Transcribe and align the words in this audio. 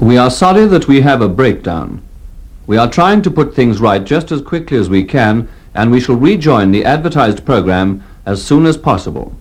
We 0.00 0.18
are 0.18 0.30
sorry 0.30 0.66
that 0.66 0.88
we 0.88 1.02
have 1.02 1.20
a 1.22 1.28
breakdown. 1.28 2.02
We 2.66 2.76
are 2.76 2.90
trying 2.90 3.22
to 3.22 3.30
put 3.30 3.54
things 3.54 3.80
right 3.80 4.02
just 4.02 4.32
as 4.32 4.42
quickly 4.42 4.76
as 4.76 4.90
we 4.90 5.04
can, 5.04 5.48
and 5.72 5.92
we 5.92 6.00
shall 6.00 6.16
rejoin 6.16 6.72
the 6.72 6.84
advertised 6.84 7.46
program 7.46 8.02
as 8.26 8.44
soon 8.44 8.66
as 8.66 8.76
possible. 8.76 9.36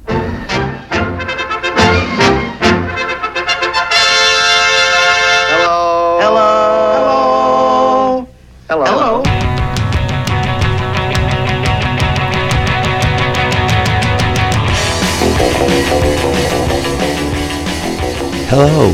Hello. 5.50 6.20
Hello. 6.22 8.28
Hello. 8.70 8.86
Hello. 8.86 9.24
Hello, 18.50 18.94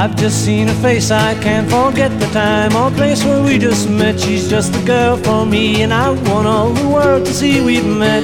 I've 0.00 0.14
just 0.14 0.44
seen 0.44 0.68
her 0.68 0.74
face, 0.74 1.10
I 1.10 1.34
can't 1.42 1.68
forget 1.68 2.12
the 2.20 2.26
time 2.26 2.76
or 2.76 2.88
place 2.92 3.24
where 3.24 3.42
we 3.42 3.58
just 3.58 3.90
met. 3.90 4.20
She's 4.20 4.48
just 4.48 4.72
the 4.72 4.80
girl 4.86 5.16
for 5.16 5.44
me, 5.44 5.82
and 5.82 5.92
I 5.92 6.10
want 6.10 6.46
all 6.46 6.70
the 6.70 6.86
world 6.88 7.26
to 7.26 7.32
see 7.34 7.60
we've 7.60 7.84
met. 7.84 8.22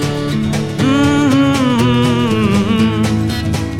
Mm-hmm. 0.78 1.42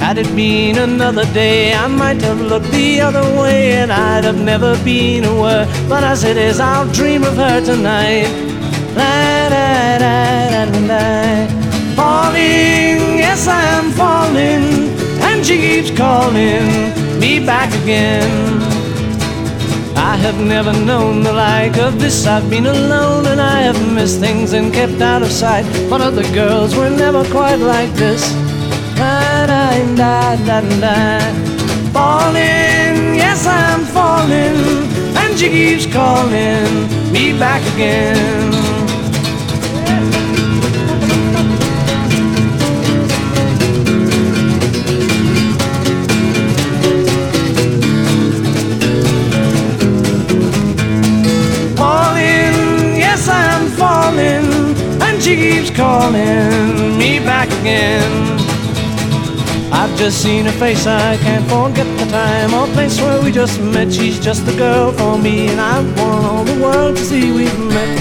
Had 0.01 0.19
it 0.19 0.27
been 0.35 0.77
another 0.77 1.25
day, 1.33 1.73
I 1.73 1.87
might 1.87 2.21
have 2.23 2.41
looked 2.41 2.73
the 2.73 3.01
other 3.01 3.23
way, 3.41 3.75
and 3.75 3.93
I'd 3.93 4.25
have 4.25 4.41
never 4.43 4.77
been 4.83 5.23
aware. 5.23 5.69
But 5.89 6.03
as 6.03 6.25
it 6.25 6.37
is, 6.37 6.59
I'll 6.59 6.91
dream 6.91 7.23
of 7.23 7.37
her 7.37 7.61
tonight. 7.65 8.27
La, 8.97 9.49
da, 9.55 9.99
da, 10.01 10.49
da, 10.49 10.65
da, 10.65 10.81
da. 10.89 11.47
Falling, 11.95 13.19
yes, 13.23 13.47
I 13.47 13.63
am 13.79 13.93
falling, 13.93 14.91
and 15.23 15.47
she 15.47 15.59
keeps 15.59 15.93
calling 15.97 17.04
me 17.25 17.41
back 17.41 17.71
again. 17.83 18.31
I 19.97 20.15
have 20.25 20.39
never 20.39 20.75
known 20.89 21.23
the 21.23 21.33
like 21.33 21.77
of 21.79 21.99
this. 21.99 22.27
I've 22.27 22.51
been 22.51 22.67
alone 22.67 23.25
and 23.33 23.41
I 23.41 23.61
have 23.69 23.81
missed 23.95 24.21
things 24.21 24.53
and 24.53 24.75
kept 24.75 25.01
out 25.01 25.23
of 25.23 25.31
sight. 25.31 25.65
But 25.89 26.03
other 26.03 26.27
girls 26.35 26.77
were 26.77 26.91
never 26.91 27.25
quite 27.37 27.61
like 27.75 27.93
this. 27.95 28.23
Da. 28.99 30.35
Falling, 31.97 32.97
yes, 33.23 33.47
I'm 33.47 33.83
falling, 33.97 34.59
and 35.21 35.39
she 35.39 35.49
keeps 35.49 35.87
calling 35.87 36.69
me 37.15 37.25
back 37.39 37.63
again. 37.75 38.64
Calling 55.75 56.97
me 56.99 57.19
back 57.19 57.49
again. 57.61 58.39
I've 59.73 59.97
just 59.99 60.23
seen 60.23 60.45
her 60.47 60.53
face, 60.53 60.87
I 60.87 61.17
can't 61.19 61.45
forget 61.49 61.87
the 61.99 62.07
time 62.11 62.55
or 62.55 62.67
place 62.75 63.01
where 63.01 63.21
we 63.23 63.33
just 63.33 63.61
met. 63.61 63.93
She's 63.93 64.19
just 64.21 64.47
the 64.47 64.57
girl 64.57 64.93
for 64.93 65.19
me, 65.19 65.49
and 65.49 65.61
I 65.61 65.81
want 65.99 66.25
all 66.25 66.45
the 66.45 66.59
world 66.63 66.97
to 66.97 67.05
see 67.05 67.33
we've 67.33 67.59
met. 67.59 67.99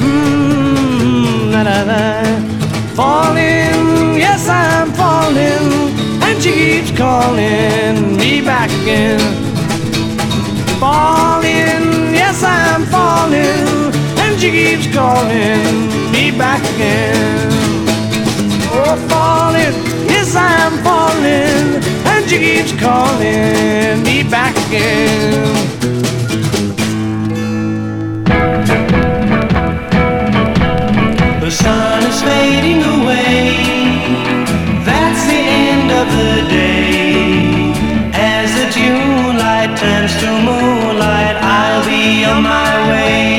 Mmm, 0.00 1.52
da 1.52 1.64
da 1.64 1.84
da. 1.84 2.04
Falling, 2.94 4.16
yes, 4.24 4.48
I'm 4.48 4.90
falling, 4.92 5.92
and 6.22 6.42
she 6.42 6.52
keeps 6.52 6.96
calling 6.96 8.16
me 8.16 8.40
back 8.40 8.70
again 8.82 9.44
falling, 10.84 12.12
yes 12.12 12.42
I'm 12.42 12.84
falling, 12.94 13.92
and 14.22 14.38
she 14.38 14.50
keeps 14.50 14.86
calling 14.94 16.13
back 16.38 16.62
again. 16.74 17.48
Oh, 18.76 18.96
falling, 19.08 19.74
yes 20.08 20.34
I'm 20.34 20.72
falling, 20.82 21.82
and 22.10 22.28
she 22.28 22.38
keeps 22.38 22.72
calling 22.80 24.02
me 24.02 24.24
back 24.28 24.54
again. 24.66 25.54
The 31.40 31.50
sun 31.50 32.02
is 32.02 32.20
fading 32.22 32.82
away. 32.82 33.54
That's 34.84 35.26
the 35.26 35.40
end 35.62 35.90
of 35.90 36.06
the 36.18 36.48
day. 36.48 37.72
As 38.12 38.48
the 38.58 38.66
June 38.72 39.36
light 39.36 39.76
turns 39.78 40.14
to 40.20 40.26
moonlight, 40.26 41.36
I'll 41.36 41.84
be 41.84 42.24
on 42.24 42.42
my 42.42 42.90
way. 42.90 43.33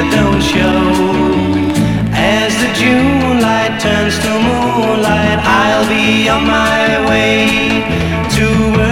That 0.00 0.10
don't 0.16 0.40
show. 0.40 0.80
As 2.12 2.52
the 2.62 2.70
June 2.80 3.40
light 3.40 3.76
turns 3.80 4.16
to 4.24 4.30
moonlight, 4.46 5.38
I'll 5.44 5.88
be 5.88 6.28
on 6.28 6.44
my 6.46 7.08
way 7.08 7.84
to 8.36 8.89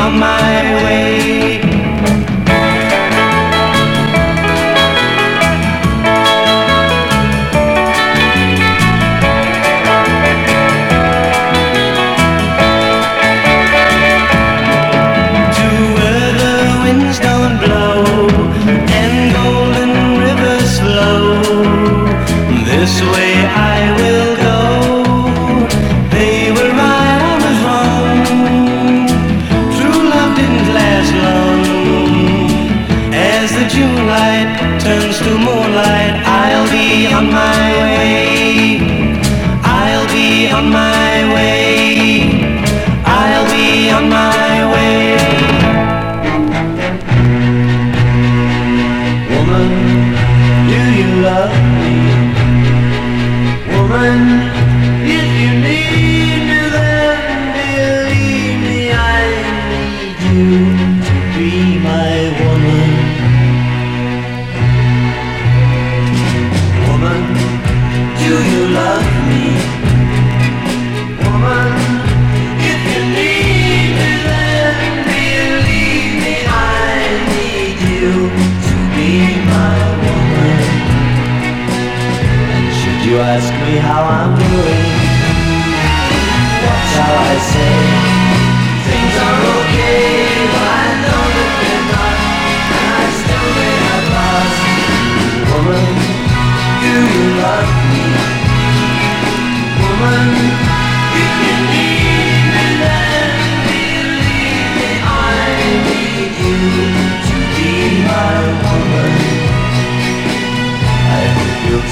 on 0.00 0.18
my 0.18 0.84
way. 0.84 1.47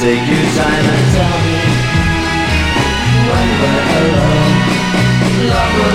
Take 0.07 0.29
your 0.31 0.47
time 0.55 0.87
and 0.95 1.05
tell 1.17 1.39
me 1.47 1.59
when 3.29 3.49
we're 3.61 3.87
alone. 4.03 4.55
Love 5.51 5.86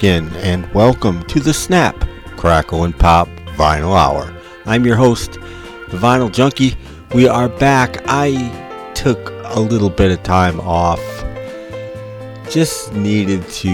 again, 0.00 0.32
and 0.36 0.66
welcome 0.72 1.22
to 1.24 1.40
the 1.40 1.52
Snap, 1.52 1.94
Crackle, 2.38 2.84
and 2.84 2.98
Pop 2.98 3.28
Vinyl 3.58 3.94
Hour. 3.94 4.34
I'm 4.64 4.86
your 4.86 4.96
host, 4.96 5.32
the 5.32 5.98
Vinyl 5.98 6.32
Junkie. 6.32 6.74
We 7.14 7.28
are 7.28 7.50
back. 7.50 7.98
I 8.06 8.32
took 8.94 9.30
a 9.44 9.60
little 9.60 9.90
bit 9.90 10.10
of 10.10 10.22
time 10.22 10.58
off. 10.60 11.02
Just 12.48 12.94
needed 12.94 13.46
to 13.48 13.68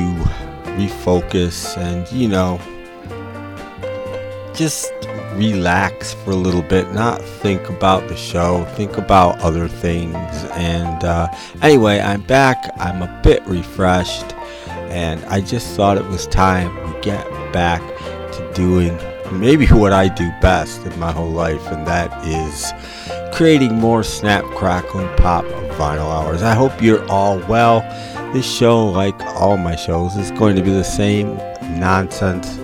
refocus 0.74 1.78
and, 1.78 2.10
you 2.10 2.26
know, 2.26 2.58
just 4.52 4.92
relax 5.34 6.12
for 6.12 6.32
a 6.32 6.36
little 6.36 6.62
bit, 6.62 6.92
not 6.92 7.22
think 7.22 7.68
about 7.68 8.08
the 8.08 8.16
show, 8.16 8.64
think 8.74 8.98
about 8.98 9.38
other 9.42 9.68
things. 9.68 10.16
And 10.54 11.04
uh, 11.04 11.28
anyway, 11.62 12.00
I'm 12.00 12.22
back. 12.22 12.72
I'm 12.78 13.02
a 13.02 13.20
bit 13.22 13.46
refreshed, 13.46 14.35
and 14.88 15.24
I 15.26 15.40
just 15.40 15.74
thought 15.76 15.96
it 15.96 16.06
was 16.06 16.26
time 16.26 16.74
we 16.86 17.00
get 17.00 17.26
back 17.52 17.82
to 18.32 18.52
doing 18.54 18.98
maybe 19.32 19.66
what 19.66 19.92
I 19.92 20.08
do 20.08 20.30
best 20.40 20.84
in 20.86 20.98
my 20.98 21.12
whole 21.12 21.30
life, 21.30 21.66
and 21.68 21.86
that 21.86 22.10
is 22.26 22.72
creating 23.34 23.74
more 23.74 24.02
snap, 24.02 24.44
crackle, 24.54 25.00
and 25.00 25.18
pop 25.18 25.44
vinyl 25.76 26.10
hours. 26.10 26.42
I 26.42 26.54
hope 26.54 26.80
you're 26.82 27.06
all 27.10 27.38
well. 27.48 27.80
This 28.32 28.50
show, 28.50 28.86
like 28.86 29.18
all 29.20 29.56
my 29.56 29.76
shows, 29.76 30.16
is 30.16 30.30
going 30.32 30.56
to 30.56 30.62
be 30.62 30.70
the 30.70 30.84
same 30.84 31.36
nonsense, 31.78 32.56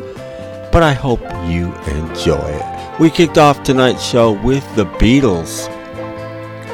but 0.71 0.83
I 0.83 0.93
hope 0.93 1.21
you 1.47 1.75
enjoy 1.87 2.49
it. 2.49 3.01
We 3.01 3.11
kicked 3.11 3.39
off 3.39 3.63
tonight's 3.63 4.05
show 4.05 4.33
with 4.43 4.65
the 4.77 4.85
Beatles. 4.85 5.69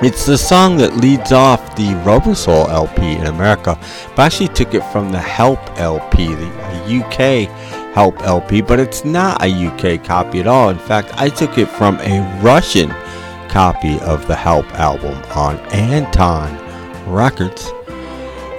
It's 0.00 0.24
the 0.24 0.38
song 0.38 0.76
that 0.76 0.98
leads 0.98 1.32
off 1.32 1.74
the 1.74 1.92
Rubber 2.06 2.36
Soul 2.36 2.70
LP 2.70 3.16
in 3.16 3.26
America, 3.26 3.76
I 4.16 4.26
actually 4.26 4.46
took 4.46 4.72
it 4.72 4.84
from 4.92 5.10
the 5.10 5.18
Help 5.18 5.58
LP, 5.76 6.34
the 6.36 7.02
UK 7.02 7.50
Help 7.94 8.22
LP, 8.22 8.60
but 8.60 8.78
it's 8.78 9.04
not 9.04 9.42
a 9.42 9.48
UK 9.48 10.04
copy 10.04 10.38
at 10.38 10.46
all. 10.46 10.68
In 10.68 10.78
fact, 10.78 11.10
I 11.16 11.28
took 11.28 11.58
it 11.58 11.66
from 11.66 11.98
a 11.98 12.40
Russian 12.40 12.90
copy 13.48 13.98
of 14.02 14.24
the 14.28 14.36
Help 14.36 14.66
album 14.74 15.16
on 15.34 15.58
Antrop 15.70 16.56
Records. 17.12 17.64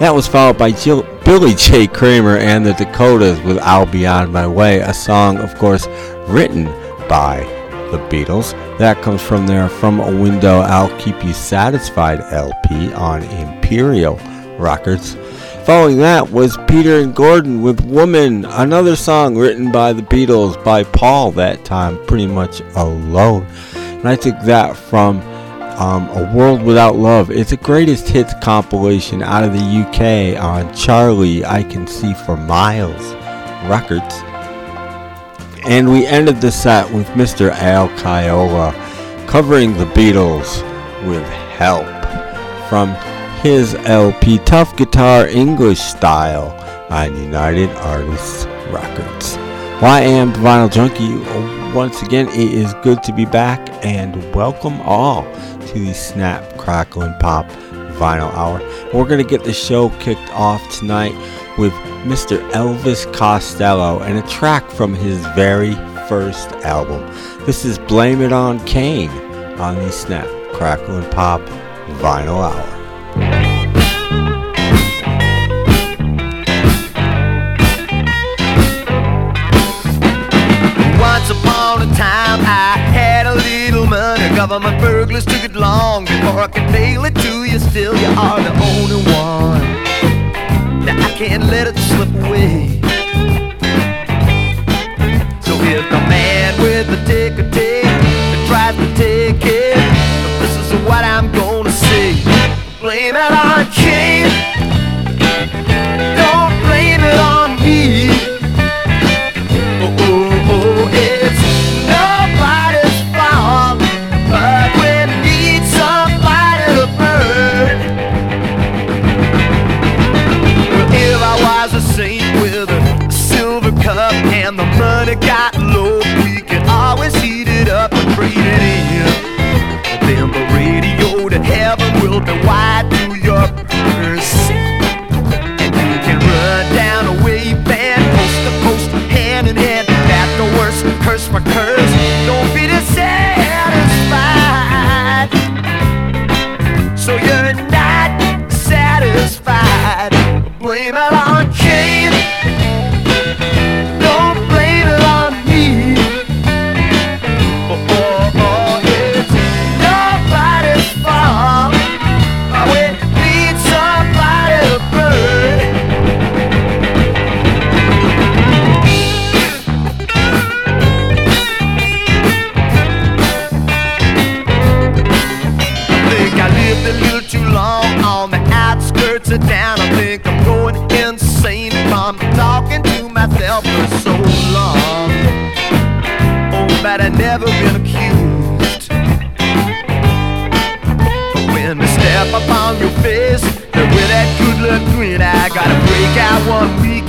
That 0.02 0.14
was 0.14 0.28
followed 0.28 0.58
by 0.58 0.72
Jill, 0.72 1.04
Billy 1.24 1.56
J. 1.56 1.88
Kramer 1.88 2.36
and 2.36 2.66
the 2.66 2.74
Dakotas 2.74 3.40
with 3.44 3.60
I'll 3.60 3.86
Be 3.86 4.06
On 4.06 4.30
My 4.30 4.46
Way, 4.46 4.80
a 4.80 4.94
song, 4.94 5.38
of 5.38 5.56
course, 5.56 5.88
written 6.28 6.66
by 7.08 7.59
the 7.92 7.98
Beatles. 8.10 8.52
That 8.78 9.02
comes 9.02 9.22
from 9.22 9.48
their 9.48 9.70
From 9.70 10.00
a 10.00 10.22
Window 10.22 10.60
I'll 10.60 10.96
Keep 11.00 11.24
You 11.24 11.34
Satisfied 11.34 12.22
LP 12.22 12.94
on 12.94 13.24
Imperial 13.24 14.16
Records. 14.58 15.16
Following 15.66 15.98
that 15.98 16.32
was 16.32 16.58
Peter 16.68 17.00
and 17.00 17.14
Gordon 17.14 17.62
with 17.62 17.82
Woman, 17.82 18.46
another 18.46 18.96
song 18.96 19.38
written 19.38 19.72
by 19.72 19.94
the 19.94 20.02
Beatles 20.02 20.64
by 20.64 20.84
Paul 20.84 21.32
that 21.34 21.64
time, 21.66 22.04
pretty 22.06 22.28
much 22.28 22.62
alone. 22.76 23.46
And 23.76 24.08
I 24.08 24.16
took 24.16 24.40
that 24.42 24.76
from 24.76 25.20
um, 25.80 26.10
A 26.10 26.34
World 26.36 26.64
Without 26.64 26.96
Love. 26.96 27.32
It's 27.32 27.52
a 27.52 27.58
greatest 27.58 28.10
hits 28.10 28.34
compilation 28.42 29.22
out 29.22 29.44
of 29.44 29.54
the 29.54 29.60
UK 29.60 30.42
on 30.42 30.74
Charlie 30.74 31.46
I 31.46 31.64
Can 31.64 31.88
See 31.88 32.14
for 32.14 32.36
Miles 32.36 33.14
Records. 33.70 34.29
And 35.70 35.92
we 35.92 36.08
ended 36.08 36.42
the 36.42 36.52
set 36.52 36.92
with 36.92 37.06
Mr. 37.10 37.52
Al 37.52 37.90
Caiola 37.90 38.74
covering 39.28 39.78
the 39.78 39.86
Beatles 39.86 40.64
with 41.08 41.24
Help 41.60 41.86
from 42.68 42.96
his 43.44 43.76
LP 43.86 44.40
Tuff 44.40 44.76
Guitar 44.76 45.28
English 45.28 45.80
Style 45.80 46.50
on 46.90 47.16
United 47.22 47.70
Artists 47.76 48.46
Records. 48.72 49.38
Well, 49.80 49.86
I 49.86 50.02
am 50.02 50.34
Vinyl 50.34 50.72
Junkie. 50.72 51.18
Once 51.76 52.02
again, 52.02 52.28
it 52.30 52.52
is 52.52 52.74
good 52.82 53.04
to 53.04 53.14
be 53.14 53.26
back 53.26 53.70
and 53.86 54.16
welcome 54.34 54.82
all 54.82 55.22
to 55.68 55.86
the 55.86 55.94
Snap, 55.94 56.58
Crackle, 56.58 57.04
and 57.04 57.20
Pop 57.20 57.46
Vinyl 58.00 58.34
Hour. 58.34 58.60
We're 58.92 59.08
going 59.08 59.24
to 59.24 59.30
get 59.30 59.44
the 59.44 59.54
show 59.54 59.90
kicked 60.00 60.32
off 60.32 60.68
tonight 60.72 61.14
with 61.60 61.74
Mr. 62.06 62.40
Elvis 62.52 63.12
Costello 63.14 64.00
and 64.00 64.18
a 64.18 64.22
track 64.30 64.64
from 64.72 64.94
his 64.94 65.20
very 65.36 65.76
first 66.08 66.50
album. 66.64 67.02
This 67.46 67.66
is 67.66 67.78
Blame 67.78 68.22
It 68.22 68.32
On 68.32 68.66
Cain 68.66 69.10
on 69.60 69.76
the 69.76 69.92
Snap, 69.92 70.26
Crackle, 70.54 70.96
and 70.96 71.12
Pop 71.12 71.42
Vinyl 72.00 72.40
Hour. 72.40 72.80
Once 80.98 81.30
upon 81.30 81.82
a 81.82 81.94
time 81.94 82.40
I 82.40 82.78
had 82.94 83.26
a 83.26 83.36
little 83.36 83.86
money 83.86 84.20
Government 84.40 84.80
burglars 84.80 85.26
took 85.26 85.44
it 85.44 85.54
long 85.54 86.06
before 86.06 86.40
I 86.40 86.48
could 86.48 86.72
mail 86.72 87.04
it 87.04 87.14
to 87.16 87.44
you. 87.44 87.60
Still, 87.60 87.94
you 87.94 88.08
are 88.08 88.40
the 88.42 88.54
only 88.64 89.04
one 89.12 89.19
let 91.50 91.68
it 91.68 91.79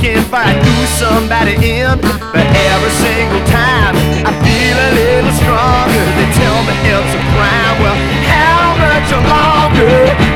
can 0.01 0.23
fight 0.33 0.57
who 0.65 0.87
somebody 0.87 1.55
in. 1.61 2.01
But 2.01 2.47
every 2.73 2.95
single 3.05 3.45
time 3.53 3.95
I 4.25 4.33
feel 4.41 4.77
a 4.89 4.91
little 4.97 5.35
stronger. 5.37 6.05
They 6.17 6.29
tell 6.41 6.61
me 6.65 6.75
it's 6.89 7.13
a 7.15 7.23
crime. 7.37 7.77
Well, 7.85 7.99
how 8.25 8.81
much 8.81 9.09
longer? 9.13 10.30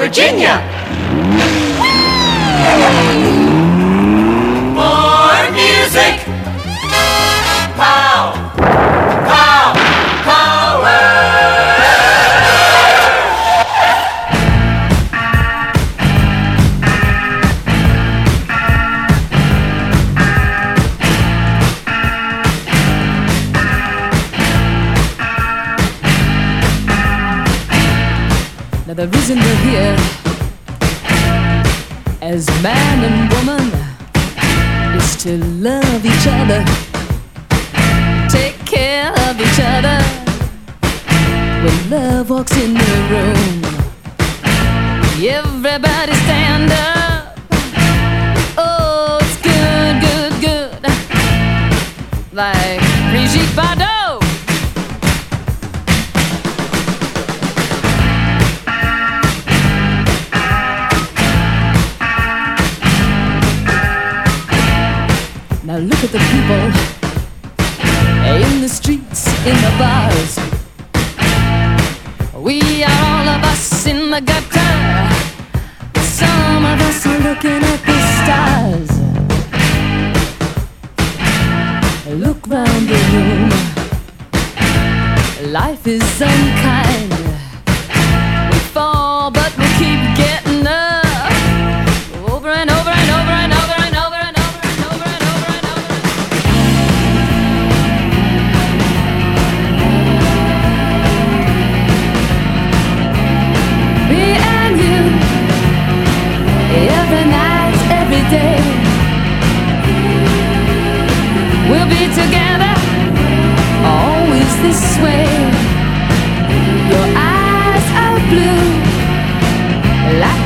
Virginia! 0.00 0.69
The 29.00 29.08
reason 29.16 29.38
we're 29.38 29.62
here 29.70 29.96
as 32.20 32.46
man 32.62 33.02
and 33.08 33.32
woman 33.32 33.66
is 34.94 35.16
to 35.16 35.38
love 35.38 36.04
each 36.04 36.26
other, 36.26 36.62
take 38.28 38.58
care 38.66 39.10
of 39.26 39.40
each 39.40 39.58
other. 39.58 39.98
When 41.64 41.90
love 41.90 42.28
walks 42.28 42.54
in 42.58 42.74
the 42.74 42.94
room, 43.10 43.64
everybody 45.24 46.12
stand 46.26 46.70
up. 46.70 47.38
Oh, 48.58 49.18
it's 49.22 49.36
good, 49.40 49.94
good, 50.04 50.32
good. 50.44 50.82
Like 52.34 52.80
Brigitte 53.10 53.56
Bardot. 53.56 53.99
Look 65.80 66.04
at 66.04 66.10
the 66.10 66.18
people 66.18 66.70
in 68.36 68.60
the 68.60 68.68
streets, 68.68 69.26
in 69.46 69.56
the 69.56 69.70
bars. 69.78 70.38
We 72.36 72.84
are 72.84 73.04
all 73.12 73.28
of 73.28 73.42
us 73.44 73.86
in 73.86 74.10
the 74.10 74.20
gutter. 74.20 74.74
Some 76.02 76.64
of 76.66 76.80
us 76.82 77.06
are 77.06 77.18
looking 77.20 77.62
at 77.72 77.80
the 77.88 77.98
stars. 78.20 78.90
Look 82.24 82.46
round 82.46 82.88
the 82.88 82.98
room. 83.12 83.50
Life 85.52 85.86
is 85.86 86.20
unkind. 86.20 86.99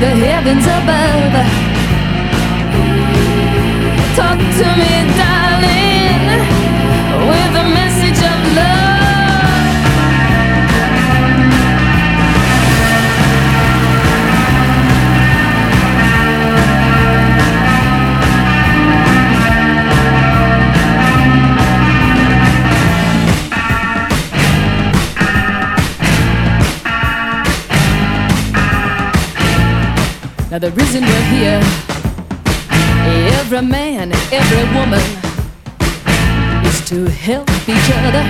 The 0.04 0.11
heavens 0.11 0.66
above. 0.66 1.33
Talk 4.16 4.38
to 4.59 4.69
me, 4.81 5.43
the 30.64 30.70
reason 30.70 31.05
we're 31.05 31.29
here, 31.29 31.61
every 33.38 33.61
man, 33.61 34.11
every 34.33 34.64
woman, 34.74 35.03
is 36.64 36.81
to 36.88 37.05
help 37.11 37.50
each 37.68 37.90
other, 38.00 38.24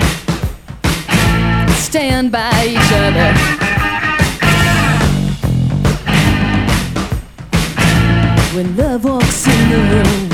stand 1.77 2.33
by 2.33 2.51
each 2.67 2.93
other. 3.05 3.33
When 8.57 8.77
love 8.77 9.05
walks 9.05 9.47
in 9.47 9.71
the 9.71 9.79
room, 9.93 10.31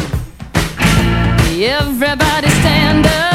everybody 1.63 2.49
stand 2.49 3.05
up. 3.05 3.30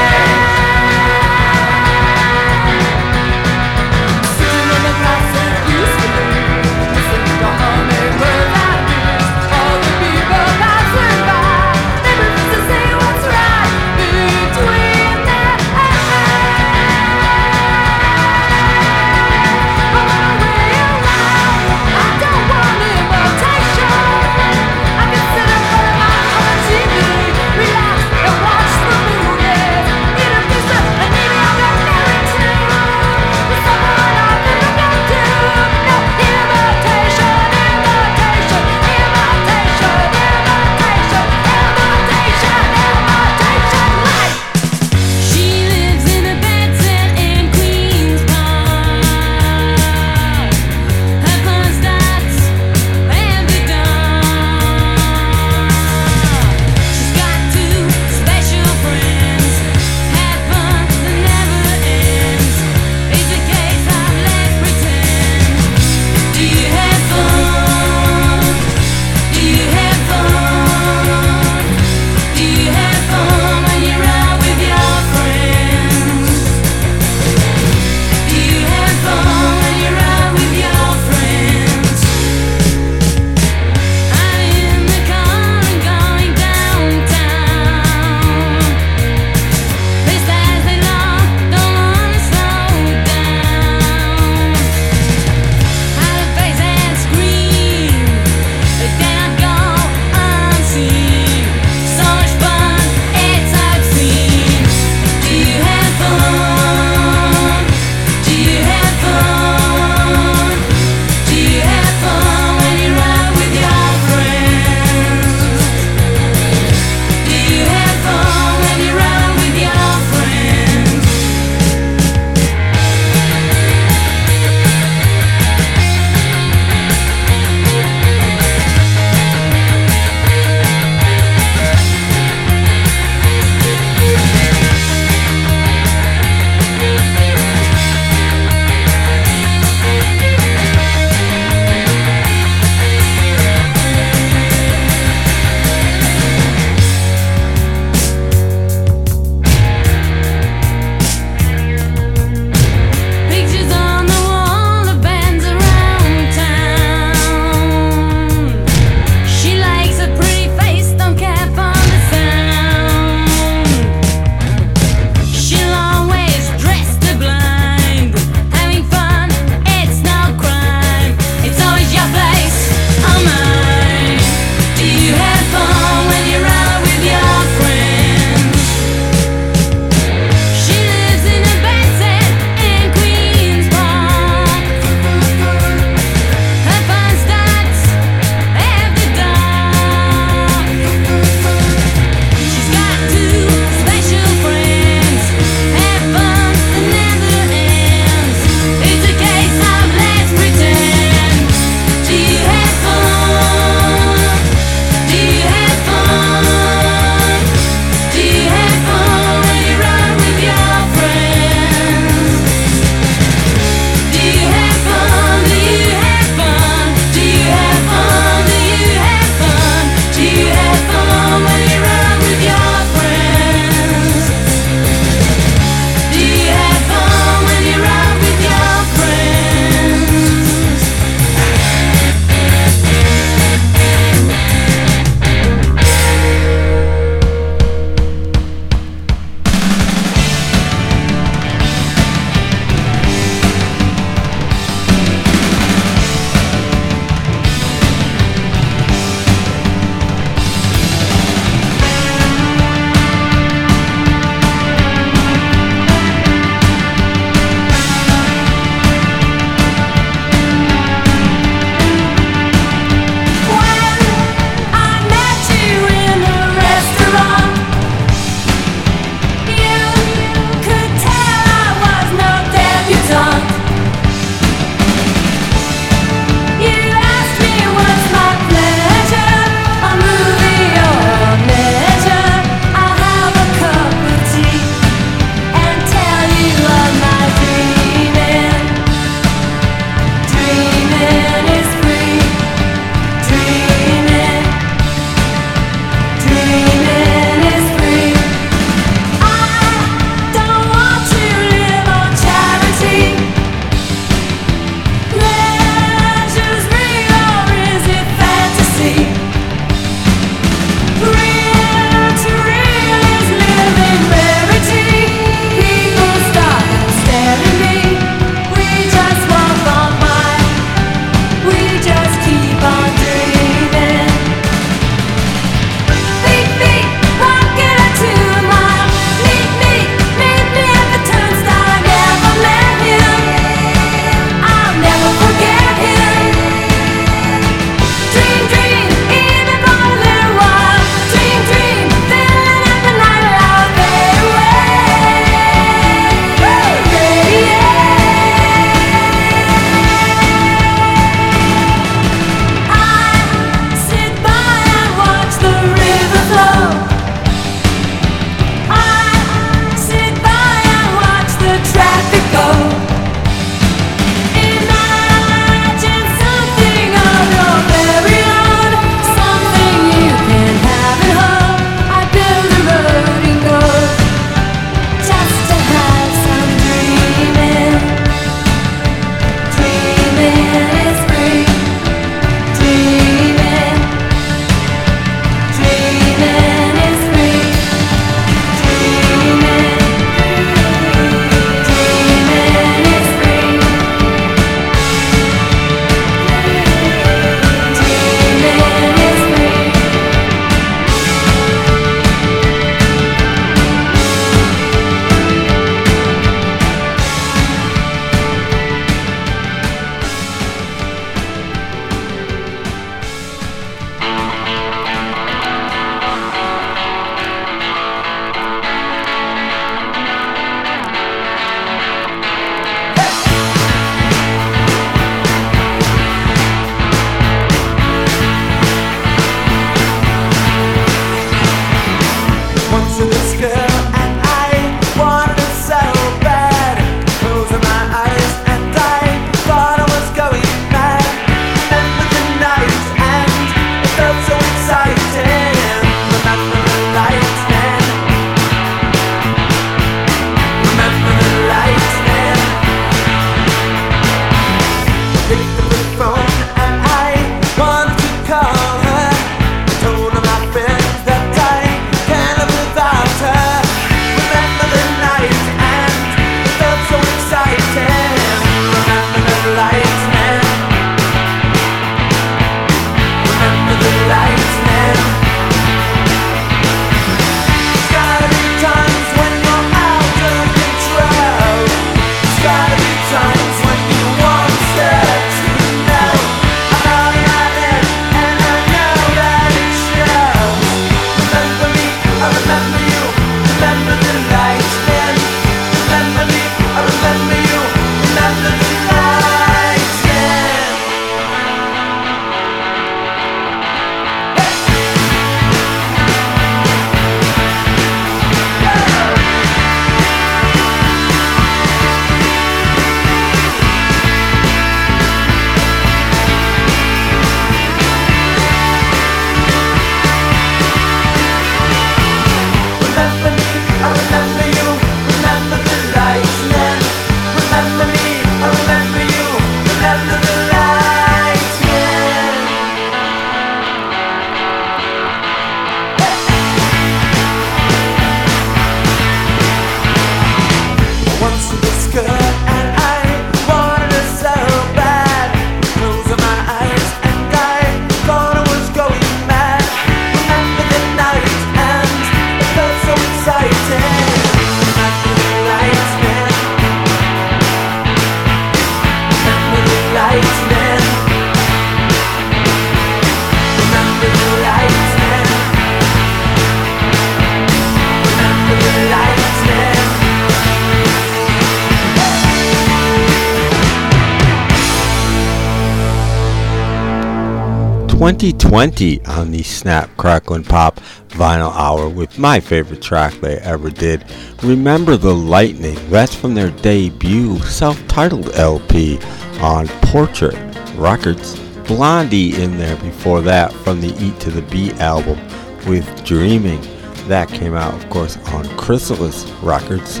2020 578.32 579.04
on 579.06 579.30
the 579.30 579.42
Snap, 579.42 579.88
Crackle, 579.96 580.36
and 580.36 580.44
Pop 580.44 580.80
Vinyl 581.08 581.50
Hour 581.54 581.88
with 581.88 582.18
my 582.18 582.40
favorite 582.40 582.82
track 582.82 583.14
they 583.14 583.38
ever 583.38 583.70
did. 583.70 584.04
Remember 584.42 584.98
the 584.98 585.14
Lightning, 585.14 585.78
that's 585.88 586.14
from 586.14 586.34
their 586.34 586.50
debut 586.50 587.38
self 587.40 587.86
titled 587.88 588.34
LP 588.34 588.98
on 589.40 589.66
Portrait 589.82 590.36
Records. 590.74 591.40
Blondie 591.66 592.42
in 592.42 592.58
there 592.58 592.76
before 592.76 593.22
that 593.22 593.50
from 593.52 593.80
the 593.80 593.94
Eat 594.02 594.20
to 594.20 594.30
the 594.30 594.42
Beat 594.42 594.74
album 594.78 595.18
with 595.66 596.04
Dreaming. 596.04 596.60
That 597.08 597.28
came 597.28 597.54
out, 597.54 597.72
of 597.72 597.88
course, 597.88 598.18
on 598.28 598.44
Chrysalis 598.58 599.24
Records. 599.42 600.00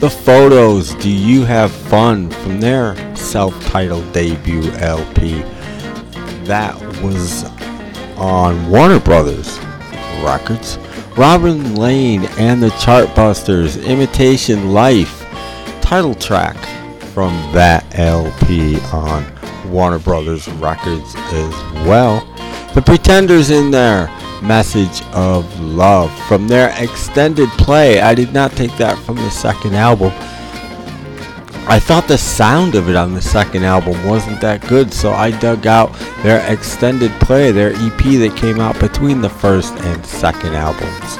The 0.00 0.10
Photos, 0.10 0.94
Do 0.96 1.10
You 1.10 1.44
Have 1.44 1.72
Fun 1.72 2.28
from 2.30 2.60
their 2.60 3.16
self 3.16 3.58
titled 3.64 4.12
debut 4.12 4.70
LP 4.72 5.42
that 6.44 6.76
was 7.02 7.44
on 8.16 8.70
Warner 8.70 9.00
Brothers 9.00 9.58
Records. 10.22 10.78
Robin 11.16 11.74
Lane 11.74 12.24
and 12.38 12.62
the 12.62 12.70
Chartbusters, 12.70 13.84
Imitation 13.84 14.72
Life, 14.72 15.20
title 15.82 16.14
track 16.14 16.56
from 17.12 17.32
that 17.52 17.84
LP 17.98 18.80
on 18.92 19.24
Warner 19.70 19.98
Brothers 19.98 20.48
Records 20.48 21.14
as 21.14 21.52
well. 21.86 22.20
The 22.74 22.80
Pretenders 22.80 23.50
in 23.50 23.70
there, 23.70 24.06
Message 24.42 25.02
of 25.12 25.60
Love 25.60 26.10
from 26.26 26.48
their 26.48 26.74
extended 26.82 27.48
play. 27.50 28.00
I 28.00 28.14
did 28.14 28.32
not 28.32 28.52
take 28.52 28.74
that 28.78 28.98
from 28.98 29.16
the 29.16 29.30
second 29.30 29.74
album. 29.74 30.12
I 31.68 31.78
thought 31.78 32.08
the 32.08 32.18
sound 32.18 32.74
of 32.74 32.88
it 32.88 32.96
on 32.96 33.14
the 33.14 33.22
second 33.22 33.64
album 33.64 34.04
wasn't 34.04 34.40
that 34.40 34.66
good, 34.68 34.92
so 34.92 35.12
I 35.12 35.30
dug 35.30 35.66
out 35.66 35.94
their 36.22 36.44
extended 36.52 37.12
play, 37.20 37.52
their 37.52 37.70
EP 37.70 37.98
that 38.18 38.36
came 38.36 38.60
out 38.60 38.78
between 38.80 39.22
the 39.22 39.30
first 39.30 39.72
and 39.74 40.04
second 40.04 40.54
albums. 40.54 41.18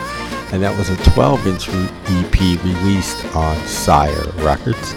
And 0.52 0.62
that 0.62 0.76
was 0.76 0.90
a 0.90 0.96
12 1.12 1.46
inch 1.46 1.68
EP 1.70 2.64
released 2.64 3.24
on 3.37 3.57
Sire 3.66 4.31
Records. 4.38 4.94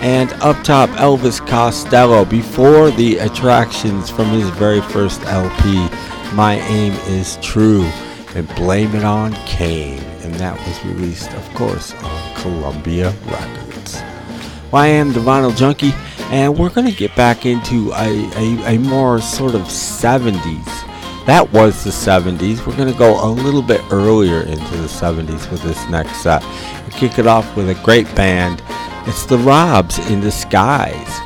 And 0.00 0.32
up 0.40 0.64
top, 0.64 0.88
Elvis 0.90 1.46
Costello, 1.46 2.24
before 2.24 2.90
the 2.90 3.18
attractions 3.18 4.08
from 4.08 4.28
his 4.28 4.48
very 4.50 4.80
first 4.80 5.20
LP, 5.26 5.88
My 6.34 6.54
Aim 6.68 6.94
is 7.06 7.36
True, 7.42 7.84
and 8.34 8.48
Blame 8.56 8.94
It 8.94 9.04
on 9.04 9.34
Cain. 9.44 10.00
And 10.22 10.34
that 10.36 10.58
was 10.66 10.84
released, 10.86 11.30
of 11.34 11.54
course, 11.54 11.92
on 12.02 12.34
Columbia 12.36 13.10
Records. 13.26 13.69
Well, 14.72 14.82
I 14.82 14.86
am 14.86 15.12
the 15.12 15.18
Vinyl 15.18 15.56
Junkie, 15.56 15.92
and 16.30 16.56
we're 16.56 16.70
going 16.70 16.86
to 16.86 16.96
get 16.96 17.14
back 17.16 17.44
into 17.44 17.90
a, 17.92 18.30
a, 18.36 18.76
a, 18.76 18.78
more 18.78 19.20
sort 19.20 19.56
of 19.56 19.62
70s. 19.62 20.64
That 21.26 21.50
was 21.52 21.82
the 21.82 21.90
70s. 21.90 22.64
We're 22.64 22.76
going 22.76 22.92
to 22.92 22.96
go 22.98 23.24
a 23.24 23.30
little 23.30 23.62
bit 23.62 23.80
earlier 23.90 24.42
into 24.42 24.76
the 24.76 24.86
70s 24.86 25.50
with 25.50 25.62
this 25.62 25.88
next 25.88 26.22
set. 26.22 26.44
We 26.86 26.92
kick 26.92 27.18
it 27.18 27.26
off 27.26 27.56
with 27.56 27.68
a 27.68 27.74
great 27.82 28.06
band. 28.14 28.62
It's 29.08 29.26
the 29.26 29.38
Robbs 29.38 29.98
in 30.08 30.20
Disguise. 30.20 31.18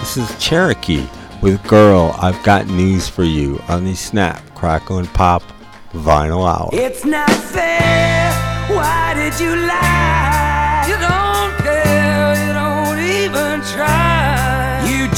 This 0.00 0.16
is 0.16 0.42
Cherokee 0.42 1.06
with 1.42 1.62
Girl, 1.68 2.16
I've 2.18 2.42
Got 2.42 2.68
News 2.68 3.06
for 3.06 3.24
You 3.24 3.60
on 3.68 3.84
the 3.84 3.94
Snap, 3.94 4.42
Crackle, 4.54 4.98
and 4.98 5.08
Pop 5.08 5.42
Vinyl 5.92 6.48
Hour. 6.48 6.70
It's 6.72 7.04
not 7.04 7.30
fair. 7.30 8.32
Why 8.74 9.12
did 9.14 9.38
you 9.38 9.54
lie? 9.56 10.84
You 10.88 10.94
don't 10.94 11.18
even 11.66 12.07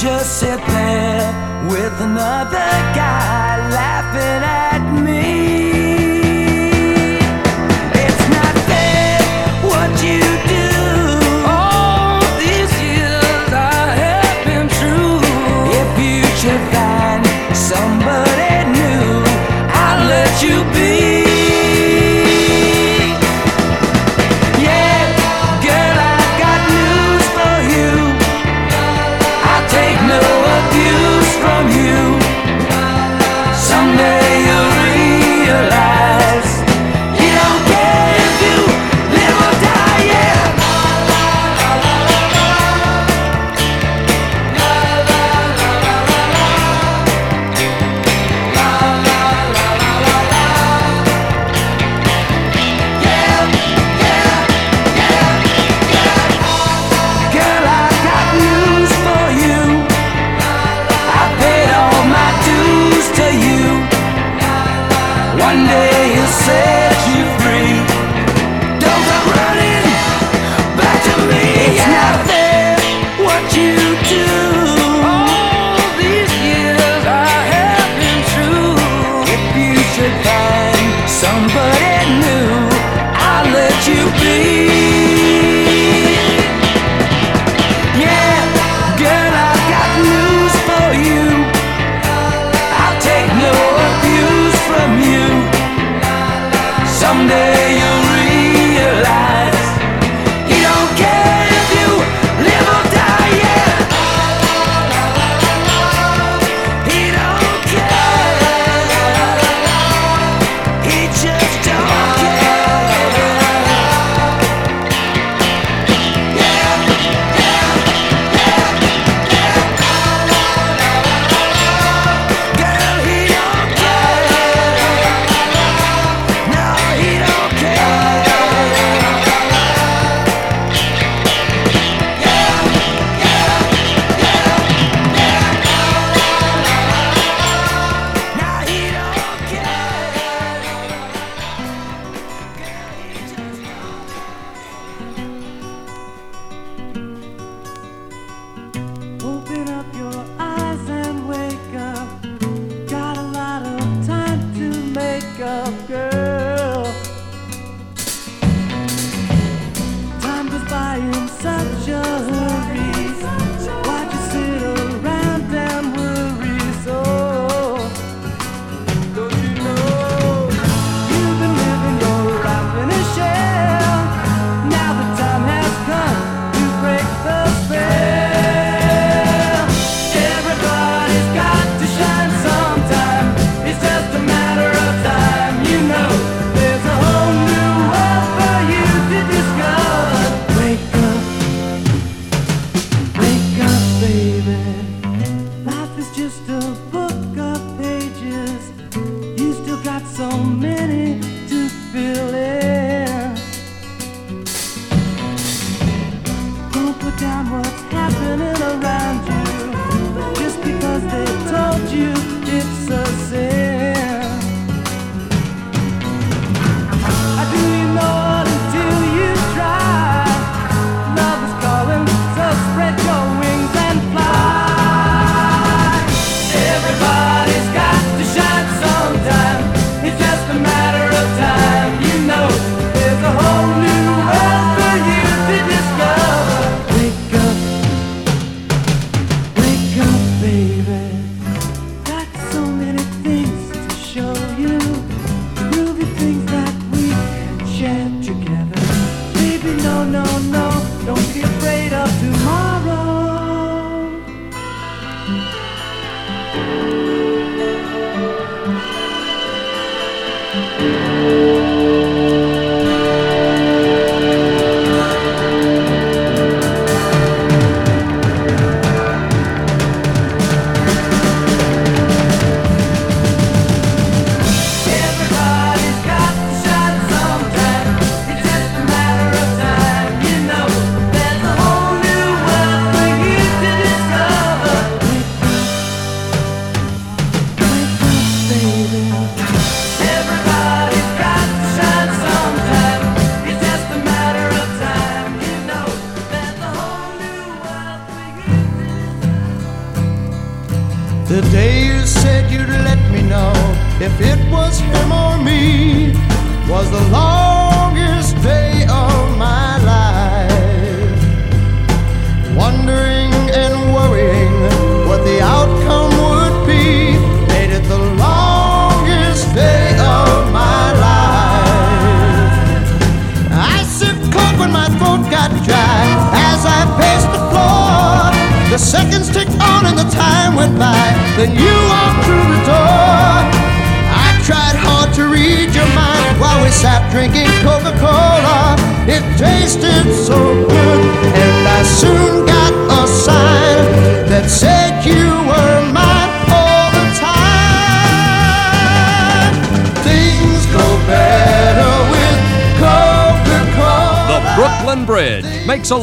just 0.01 0.41
sit 0.41 0.57
there 0.67 1.69
with 1.69 1.93
another 2.01 2.71
guy 2.97 3.50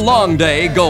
long 0.08 0.38
day 0.38 0.68
go 0.68 0.87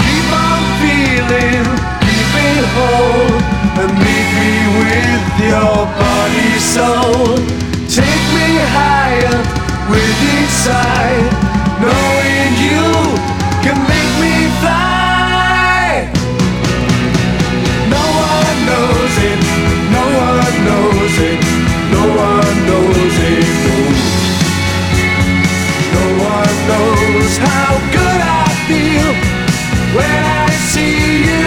Keep 0.00 0.28
on 0.32 0.62
feeling 0.80 1.66
deep 2.06 2.32
and 2.48 2.66
whole 2.72 3.36
And 3.80 3.92
meet 4.00 4.28
me 4.40 4.52
with 4.80 5.26
your 5.52 5.76
body 6.00 6.52
soul 6.56 7.36
Take 7.92 8.24
me 8.32 8.48
higher 8.72 9.38
with 9.90 10.16
each 10.32 10.54
sigh 10.64 11.33
knows 26.68 27.36
how 27.38 27.78
good 27.92 28.20
I 28.20 28.48
feel 28.68 29.10
when 29.96 30.24
I 30.24 30.50
see 30.50 31.24
you. 31.24 31.44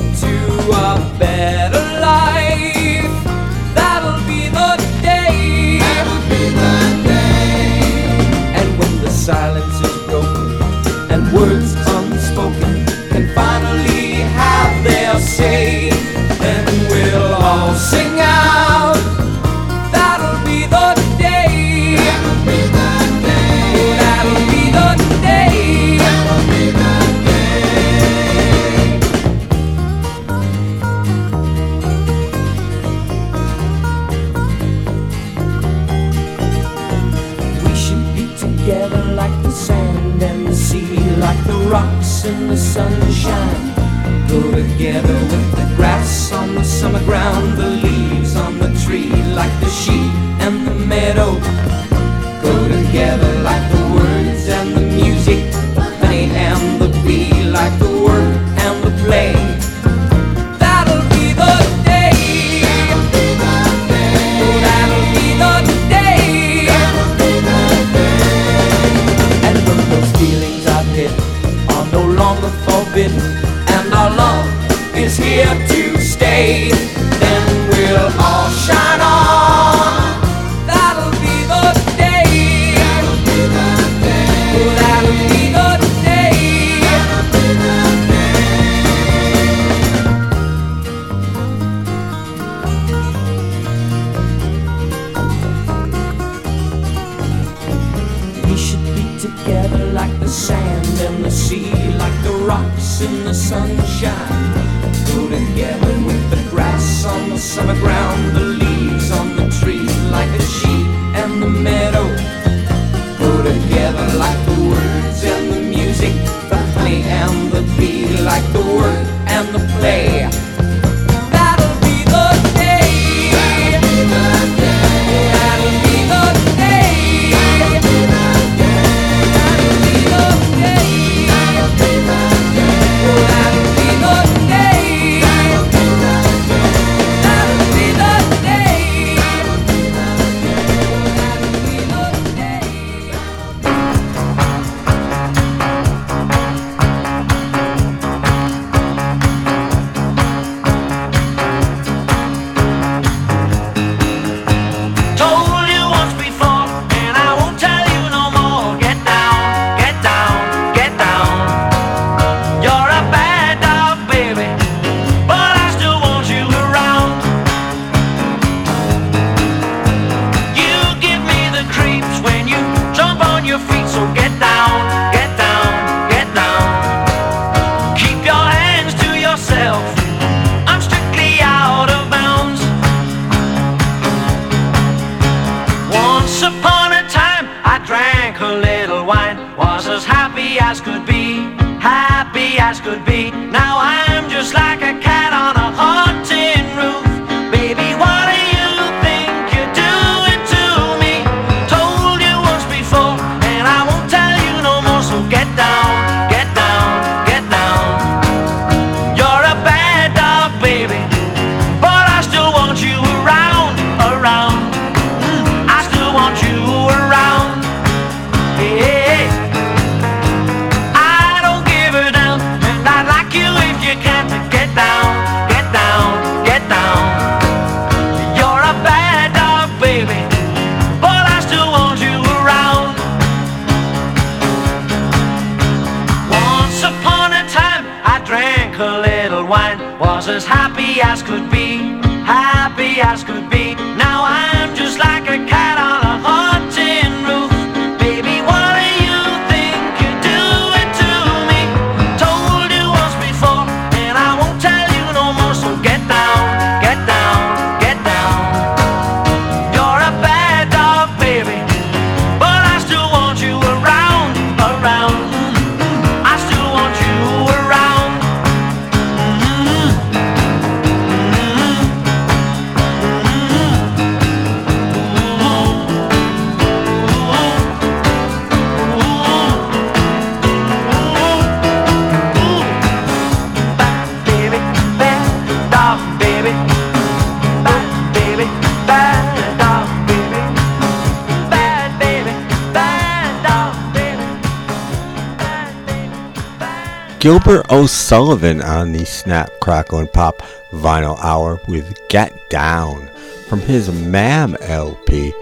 Gilbert 297.28 297.70
O'Sullivan 297.70 298.62
on 298.62 298.92
the 298.92 299.04
Snap, 299.04 299.50
Crackle, 299.60 299.98
and 299.98 300.10
Pop 300.10 300.40
Vinyl 300.70 301.18
Hour 301.22 301.60
with 301.68 301.94
Get 302.08 302.32
Down 302.48 303.06
from 303.48 303.60
his 303.60 303.92
MAM 303.92 304.56
LP. 304.62 305.34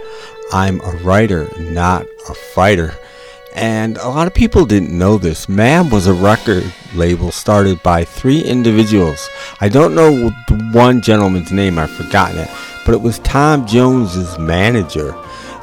I'm 0.51 0.80
a 0.80 0.91
writer, 1.05 1.49
not 1.61 2.05
a 2.28 2.34
fighter. 2.34 2.93
And 3.55 3.99
a 3.99 4.09
lot 4.09 4.26
of 4.26 4.34
people 4.34 4.66
didn't 4.66 4.99
know 4.99 5.16
this. 5.16 5.49
MAM 5.49 5.89
was 5.91 6.09
a 6.09 6.12
record 6.12 6.64
label 6.97 7.30
started 7.30 7.80
by 7.84 8.03
three 8.03 8.41
individuals. 8.41 9.30
I 9.61 9.68
don't 9.68 9.95
know 9.95 10.30
one 10.72 11.03
gentleman's 11.03 11.53
name, 11.53 11.78
I've 11.78 11.93
forgotten 11.93 12.39
it, 12.39 12.51
but 12.84 12.97
it 12.97 13.01
was 13.01 13.20
Tom 13.20 13.64
Jones's 13.64 14.37
manager. 14.41 15.14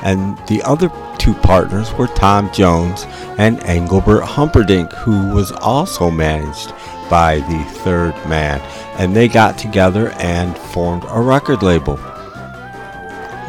And 0.04 0.38
the 0.48 0.62
other 0.64 0.92
two 1.18 1.34
partners 1.34 1.94
were 1.94 2.08
Tom 2.08 2.52
Jones 2.52 3.06
and 3.38 3.64
Engelbert 3.64 4.24
Humperdinck, 4.24 4.92
who 4.94 5.34
was 5.34 5.52
also 5.54 6.12
managed 6.12 6.74
by 7.10 7.40
the 7.40 7.64
third 7.80 8.14
man. 8.28 8.60
And 8.98 9.16
they 9.16 9.28
got 9.28 9.58
together 9.58 10.10
and 10.20 10.58
formed 10.58 11.06
a 11.08 11.22
record 11.22 11.64
label 11.64 11.98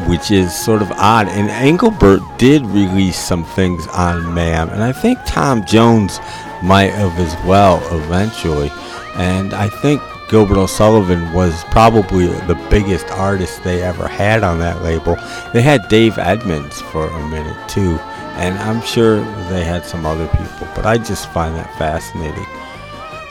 which 0.07 0.31
is 0.31 0.55
sort 0.55 0.83
of 0.83 0.91
odd. 0.93 1.29
And 1.29 1.49
Engelbert 1.51 2.21
did 2.37 2.63
release 2.67 3.19
some 3.19 3.45
things 3.45 3.87
on 3.89 4.35
MAM, 4.35 4.69
and 4.71 4.83
I 4.83 4.93
think 4.93 5.19
Tom 5.25 5.65
Jones 5.65 6.19
might 6.63 6.91
have 6.91 7.19
as 7.19 7.35
well 7.47 7.81
eventually. 7.95 8.71
And 9.17 9.55
I 9.55 9.69
think 9.69 10.03
Gilbert 10.35 10.59
O'Sullivan 10.59 11.33
was 11.33 11.63
probably 11.67 12.27
the 12.27 12.61
biggest 12.69 13.07
artist 13.13 13.63
they 13.63 13.85
ever 13.85 14.09
had 14.09 14.43
on 14.43 14.59
that 14.59 14.83
label. 14.83 15.15
They 15.53 15.63
had 15.63 15.87
Dave 15.87 16.19
Edmunds 16.19 16.81
for 16.81 17.07
a 17.07 17.29
minute 17.29 17.69
too, 17.69 18.01
and 18.35 18.59
I'm 18.59 18.83
sure 18.83 19.21
they 19.49 19.63
had 19.63 19.87
some 19.87 20.05
other 20.05 20.27
people, 20.27 20.67
but 20.75 20.87
I 20.87 20.99
just 20.99 21.31
find 21.31 21.55
that 21.55 21.73
fascinating. 21.79 22.47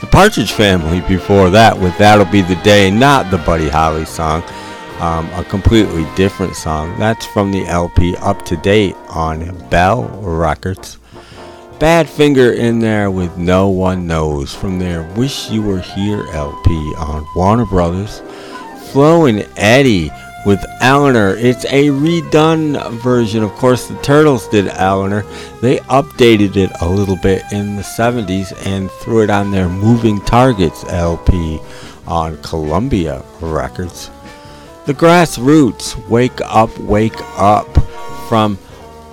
The 0.00 0.06
Partridge 0.06 0.52
Family 0.52 1.02
before 1.02 1.50
that 1.50 1.78
with 1.78 1.94
That'll 1.98 2.24
Be 2.24 2.40
the 2.40 2.56
Day, 2.62 2.90
not 2.90 3.30
the 3.30 3.36
Buddy 3.36 3.68
Holly 3.68 4.06
song 4.06 4.42
um, 5.00 5.28
a 5.32 5.44
completely 5.44 6.06
different 6.14 6.56
song. 6.56 6.98
That's 6.98 7.26
from 7.26 7.52
the 7.52 7.66
LP 7.66 8.16
Up 8.16 8.46
to 8.46 8.56
Date 8.56 8.96
on 9.10 9.68
Bell 9.68 10.04
Records. 10.22 10.96
Badfinger 11.78 12.56
in 12.56 12.78
there 12.78 13.10
with 13.10 13.36
No 13.36 13.68
One 13.68 14.06
Knows 14.06 14.54
from 14.54 14.78
their 14.78 15.02
Wish 15.14 15.50
You 15.50 15.62
Were 15.62 15.80
Here 15.80 16.24
LP 16.32 16.70
on 16.96 17.26
Warner 17.34 17.66
Brothers. 17.66 18.22
Flo 18.92 19.26
and 19.26 19.46
Eddie 19.56 20.10
with 20.46 20.64
Eleanor. 20.80 21.36
It's 21.36 21.64
a 21.64 21.88
redone 21.88 22.92
version. 23.02 23.42
Of 23.42 23.50
course, 23.52 23.88
the 23.88 24.00
Turtles 24.02 24.46
did 24.48 24.68
Eleanor. 24.68 25.22
They 25.60 25.78
updated 25.78 26.56
it 26.56 26.70
a 26.80 26.88
little 26.88 27.16
bit 27.16 27.42
in 27.50 27.74
the 27.74 27.82
70s 27.82 28.54
and 28.66 28.88
threw 28.90 29.22
it 29.22 29.30
on 29.30 29.50
their 29.50 29.68
Moving 29.68 30.20
Targets 30.20 30.84
LP 30.84 31.58
on 32.06 32.40
Columbia 32.42 33.24
Records. 33.40 34.10
The 34.86 34.94
Grassroots, 34.94 35.96
Wake 36.08 36.40
Up, 36.42 36.76
Wake 36.78 37.20
Up 37.36 37.66
from 38.28 38.58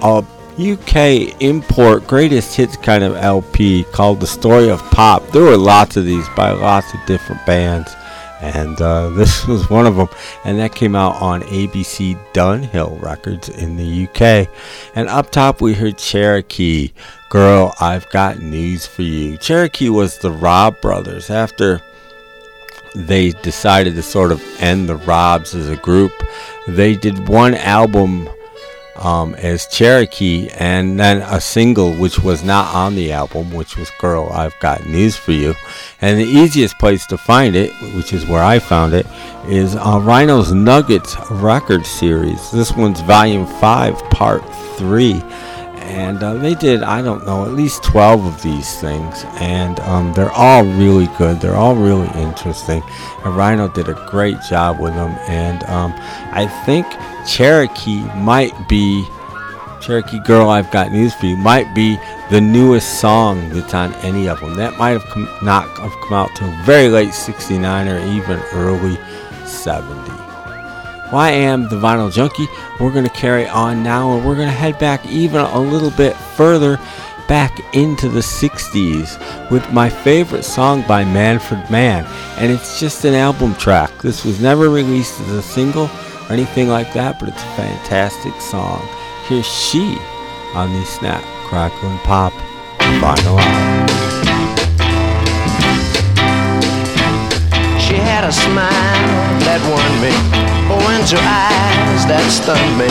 a 0.01 0.23
UK 0.61 1.41
import 1.41 2.05
greatest 2.05 2.55
hits 2.55 2.77
kind 2.77 3.03
of 3.03 3.15
LP 3.15 3.83
called 3.85 4.19
The 4.19 4.27
Story 4.27 4.69
of 4.69 4.79
Pop. 4.91 5.27
There 5.29 5.41
were 5.41 5.57
lots 5.57 5.97
of 5.97 6.05
these 6.05 6.27
by 6.29 6.51
lots 6.51 6.93
of 6.93 6.99
different 7.07 7.43
bands, 7.47 7.95
and 8.41 8.79
uh, 8.79 9.09
this 9.15 9.47
was 9.47 9.69
one 9.69 9.87
of 9.87 9.95
them. 9.95 10.07
And 10.45 10.59
that 10.59 10.75
came 10.75 10.95
out 10.95 11.21
on 11.21 11.41
ABC 11.43 12.17
Dunhill 12.33 13.01
Records 13.01 13.49
in 13.49 13.75
the 13.75 14.07
UK. 14.07 14.47
And 14.93 15.09
up 15.09 15.31
top, 15.31 15.61
we 15.61 15.73
heard 15.73 15.97
Cherokee. 15.97 16.91
Girl, 17.29 17.73
I've 17.79 18.09
got 18.09 18.39
news 18.39 18.85
for 18.85 19.01
you. 19.01 19.37
Cherokee 19.37 19.89
was 19.89 20.19
the 20.19 20.31
Robb 20.31 20.79
brothers. 20.79 21.29
After 21.29 21.81
they 22.93 23.31
decided 23.31 23.95
to 23.95 24.03
sort 24.03 24.31
of 24.31 24.43
end 24.59 24.89
the 24.89 24.97
Robbs 24.97 25.55
as 25.55 25.69
a 25.69 25.77
group, 25.77 26.11
they 26.67 26.95
did 26.95 27.27
one 27.27 27.55
album 27.55 28.29
um, 28.95 29.35
as 29.35 29.67
Cherokee, 29.67 30.49
and 30.49 30.99
then 30.99 31.21
a 31.21 31.39
single 31.41 31.93
which 31.93 32.19
was 32.19 32.43
not 32.43 32.73
on 32.73 32.95
the 32.95 33.11
album, 33.11 33.51
which 33.51 33.77
was 33.77 33.89
Girl, 33.99 34.29
I've 34.31 34.57
Got 34.59 34.85
News 34.85 35.15
for 35.15 35.31
You. 35.31 35.55
And 36.01 36.19
the 36.19 36.25
easiest 36.25 36.77
place 36.79 37.05
to 37.07 37.17
find 37.17 37.55
it, 37.55 37.71
which 37.95 38.13
is 38.13 38.25
where 38.25 38.43
I 38.43 38.59
found 38.59 38.93
it, 38.93 39.05
is 39.47 39.75
uh, 39.75 39.99
Rhino's 40.01 40.51
Nuggets 40.51 41.15
record 41.31 41.85
series. 41.85 42.51
This 42.51 42.73
one's 42.73 43.01
volume 43.01 43.45
5, 43.45 43.99
part 44.09 44.43
3 44.77 45.21
and 45.91 46.23
uh, 46.23 46.35
they 46.35 46.55
did 46.55 46.83
I 46.83 47.01
don't 47.01 47.25
know 47.25 47.43
at 47.43 47.51
least 47.51 47.83
12 47.83 48.25
of 48.25 48.41
these 48.41 48.79
things. 48.79 49.25
And 49.39 49.79
um, 49.81 50.13
they're 50.13 50.31
all 50.31 50.63
really 50.63 51.07
good. 51.17 51.41
They're 51.41 51.55
all 51.55 51.75
really 51.75 52.07
interesting. 52.19 52.81
And 53.25 53.35
Rhino 53.35 53.67
did 53.67 53.89
a 53.89 54.05
great 54.09 54.37
job 54.49 54.79
with 54.79 54.93
them. 54.93 55.11
And 55.27 55.63
um, 55.65 55.93
I 56.31 56.47
think 56.65 56.87
Cherokee 57.27 58.01
might 58.15 58.53
be 58.67 59.05
Cherokee 59.81 60.19
Girl 60.19 60.49
I've 60.49 60.71
Got 60.71 60.91
News 60.91 61.13
For 61.13 61.25
You 61.25 61.37
might 61.37 61.73
be 61.73 61.97
the 62.29 62.39
newest 62.41 62.99
song 62.99 63.49
that's 63.49 63.73
on 63.73 63.93
any 63.95 64.27
of 64.27 64.39
them 64.39 64.55
that 64.55 64.77
might 64.77 64.91
have 64.91 65.05
come, 65.05 65.29
not 65.41 65.67
have 65.79 65.91
come 66.01 66.13
out 66.13 66.29
till 66.35 66.51
very 66.63 66.87
late 66.87 67.13
69 67.13 67.87
or 67.87 67.99
even 67.99 68.39
early 68.53 68.97
70 69.45 70.11
well, 71.11 71.19
I 71.19 71.31
am 71.31 71.63
the 71.63 71.75
Vinyl 71.75 72.09
Junkie. 72.09 72.47
We're 72.79 72.93
going 72.93 73.03
to 73.03 73.09
carry 73.09 73.45
on 73.45 73.83
now 73.83 74.13
and 74.13 74.25
we're 74.25 74.35
going 74.35 74.47
to 74.47 74.53
head 74.53 74.79
back 74.79 75.05
even 75.05 75.41
a 75.41 75.59
little 75.59 75.91
bit 75.91 76.15
further 76.15 76.79
back 77.27 77.59
into 77.75 78.07
the 78.07 78.21
60s 78.21 79.51
with 79.51 79.69
my 79.73 79.89
favorite 79.89 80.43
song 80.43 80.85
by 80.87 81.03
Manfred 81.03 81.69
Mann. 81.69 82.05
And 82.37 82.49
it's 82.49 82.79
just 82.79 83.03
an 83.03 83.13
album 83.13 83.55
track. 83.55 83.91
This 83.97 84.23
was 84.23 84.39
never 84.39 84.69
released 84.69 85.19
as 85.19 85.31
a 85.31 85.41
single 85.41 85.89
or 86.31 86.33
anything 86.33 86.69
like 86.69 86.93
that, 86.93 87.19
but 87.19 87.27
it's 87.27 87.43
a 87.43 87.55
fantastic 87.59 88.33
song. 88.39 88.79
Here's 89.27 89.45
She 89.45 89.97
on 90.55 90.71
the 90.71 90.85
Snap, 90.85 91.23
Crackle, 91.43 91.89
and 91.89 91.99
Pop 92.07 92.31
Vinyl. 93.03 93.35
She 97.83 97.95
had 97.99 98.23
a 98.23 98.31
smile 98.31 98.71
that 99.43 99.59
won 99.67 99.83
me 99.99 100.15
Oh, 100.71 100.79
and 100.87 101.03
her 101.11 101.19
eyes 101.19 102.07
that 102.07 102.23
stunned 102.31 102.79
me. 102.79 102.87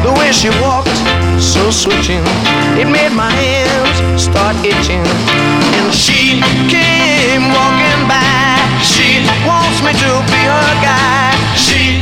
The 0.00 0.08
way 0.16 0.32
she 0.32 0.48
walked, 0.64 0.88
so 1.36 1.68
switching, 1.68 2.24
it 2.80 2.88
made 2.88 3.12
my 3.12 3.28
hands 3.28 4.16
start 4.16 4.56
itching. 4.64 5.04
And 5.76 5.92
she 5.92 6.40
came 6.72 7.52
walking 7.52 8.02
by. 8.08 8.64
She 8.80 9.20
wants 9.44 9.84
me 9.84 9.92
to 9.92 10.10
be 10.32 10.40
her 10.40 10.72
guy. 10.80 11.36
She 11.52 11.97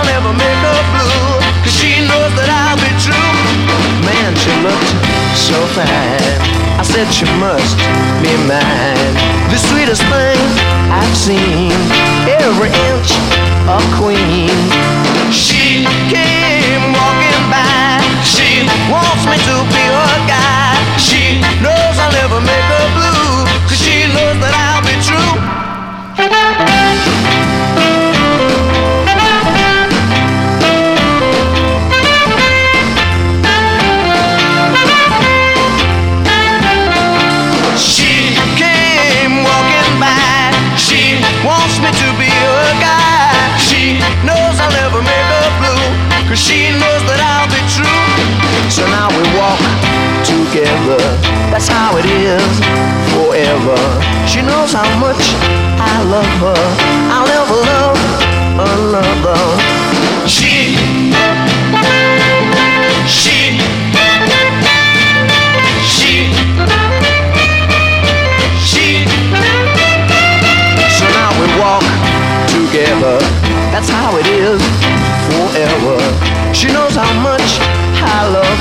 I'll 0.00 0.06
never 0.06 0.32
make 0.32 0.60
her 0.64 0.82
blue. 0.96 1.44
Cause 1.60 1.76
she 1.76 2.00
knows 2.08 2.32
that 2.40 2.48
I'll 2.48 2.80
be 2.80 2.88
true. 3.04 3.36
Man, 4.00 4.32
she 4.32 4.48
looked 4.64 4.96
so 5.36 5.60
fine. 5.76 6.40
I 6.80 6.84
said 6.88 7.04
she 7.12 7.28
must 7.36 7.76
be 8.24 8.32
mine. 8.48 9.12
The 9.52 9.60
sweetest 9.60 10.00
thing 10.08 10.40
I've 10.88 11.12
seen. 11.12 11.76
Every 12.32 12.72
inch 12.72 13.12
a 13.68 13.76
queen. 14.00 14.56
She 15.28 15.84
came 16.08 16.96
walking 16.96 17.44
by. 17.52 18.00
She 18.24 18.64
wants 18.88 19.28
me 19.28 19.36
to 19.36 19.56
be 19.68 19.84
her 19.84 20.16
guy. 20.24 20.80
She 20.96 21.44
knows 21.60 21.94
I'll 22.00 22.16
never 22.16 22.40
make 22.40 22.66
her 22.72 22.88
blue. 22.96 23.44
Cause 23.68 23.76
she 23.76 24.08
knows 24.16 24.40
that 24.40 24.56
I'll 24.56 24.69
Cause 46.30 46.38
she 46.38 46.70
knows 46.70 47.02
that 47.10 47.18
I'll 47.18 47.50
be 47.50 47.58
true. 47.74 48.06
So 48.70 48.86
now 48.86 49.10
we 49.10 49.18
walk 49.34 49.58
together. 50.22 51.02
That's 51.50 51.66
how 51.66 51.98
it 51.98 52.06
is 52.06 52.54
forever. 53.10 53.74
She 54.30 54.38
knows 54.38 54.70
how 54.70 54.86
much 55.02 55.34
I 55.82 55.90
love 56.06 56.30
her. 56.38 56.62
I'll 57.10 57.26
never 57.26 57.58
love 57.66 57.98
another. 58.62 59.59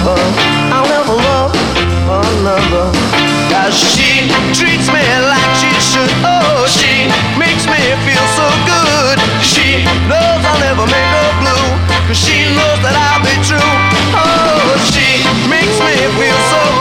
I'll 0.05 0.87
never 0.87 1.15
love. 1.15 1.51
Cause 3.51 3.75
she 3.75 4.27
treats 4.53 4.87
me 4.87 5.03
like 5.27 5.51
she 5.59 5.71
should. 5.79 6.11
Oh, 6.23 6.65
she 6.67 7.09
makes 7.37 7.65
me 7.67 7.79
feel 8.05 8.25
so 8.39 8.47
good. 8.65 9.17
She 9.43 9.83
knows 10.07 10.41
I'll 10.45 10.59
never 10.59 10.85
make 10.85 11.09
her 11.15 11.29
she 12.13 12.41
knows 12.57 12.81
that 12.81 12.97
I'll 12.97 13.21
be 13.21 13.37
true. 13.45 13.61
Oh, 14.17 14.73
she 14.89 15.21
makes 15.45 15.77
me 15.77 15.93
feel 16.17 16.39
so 16.49 16.78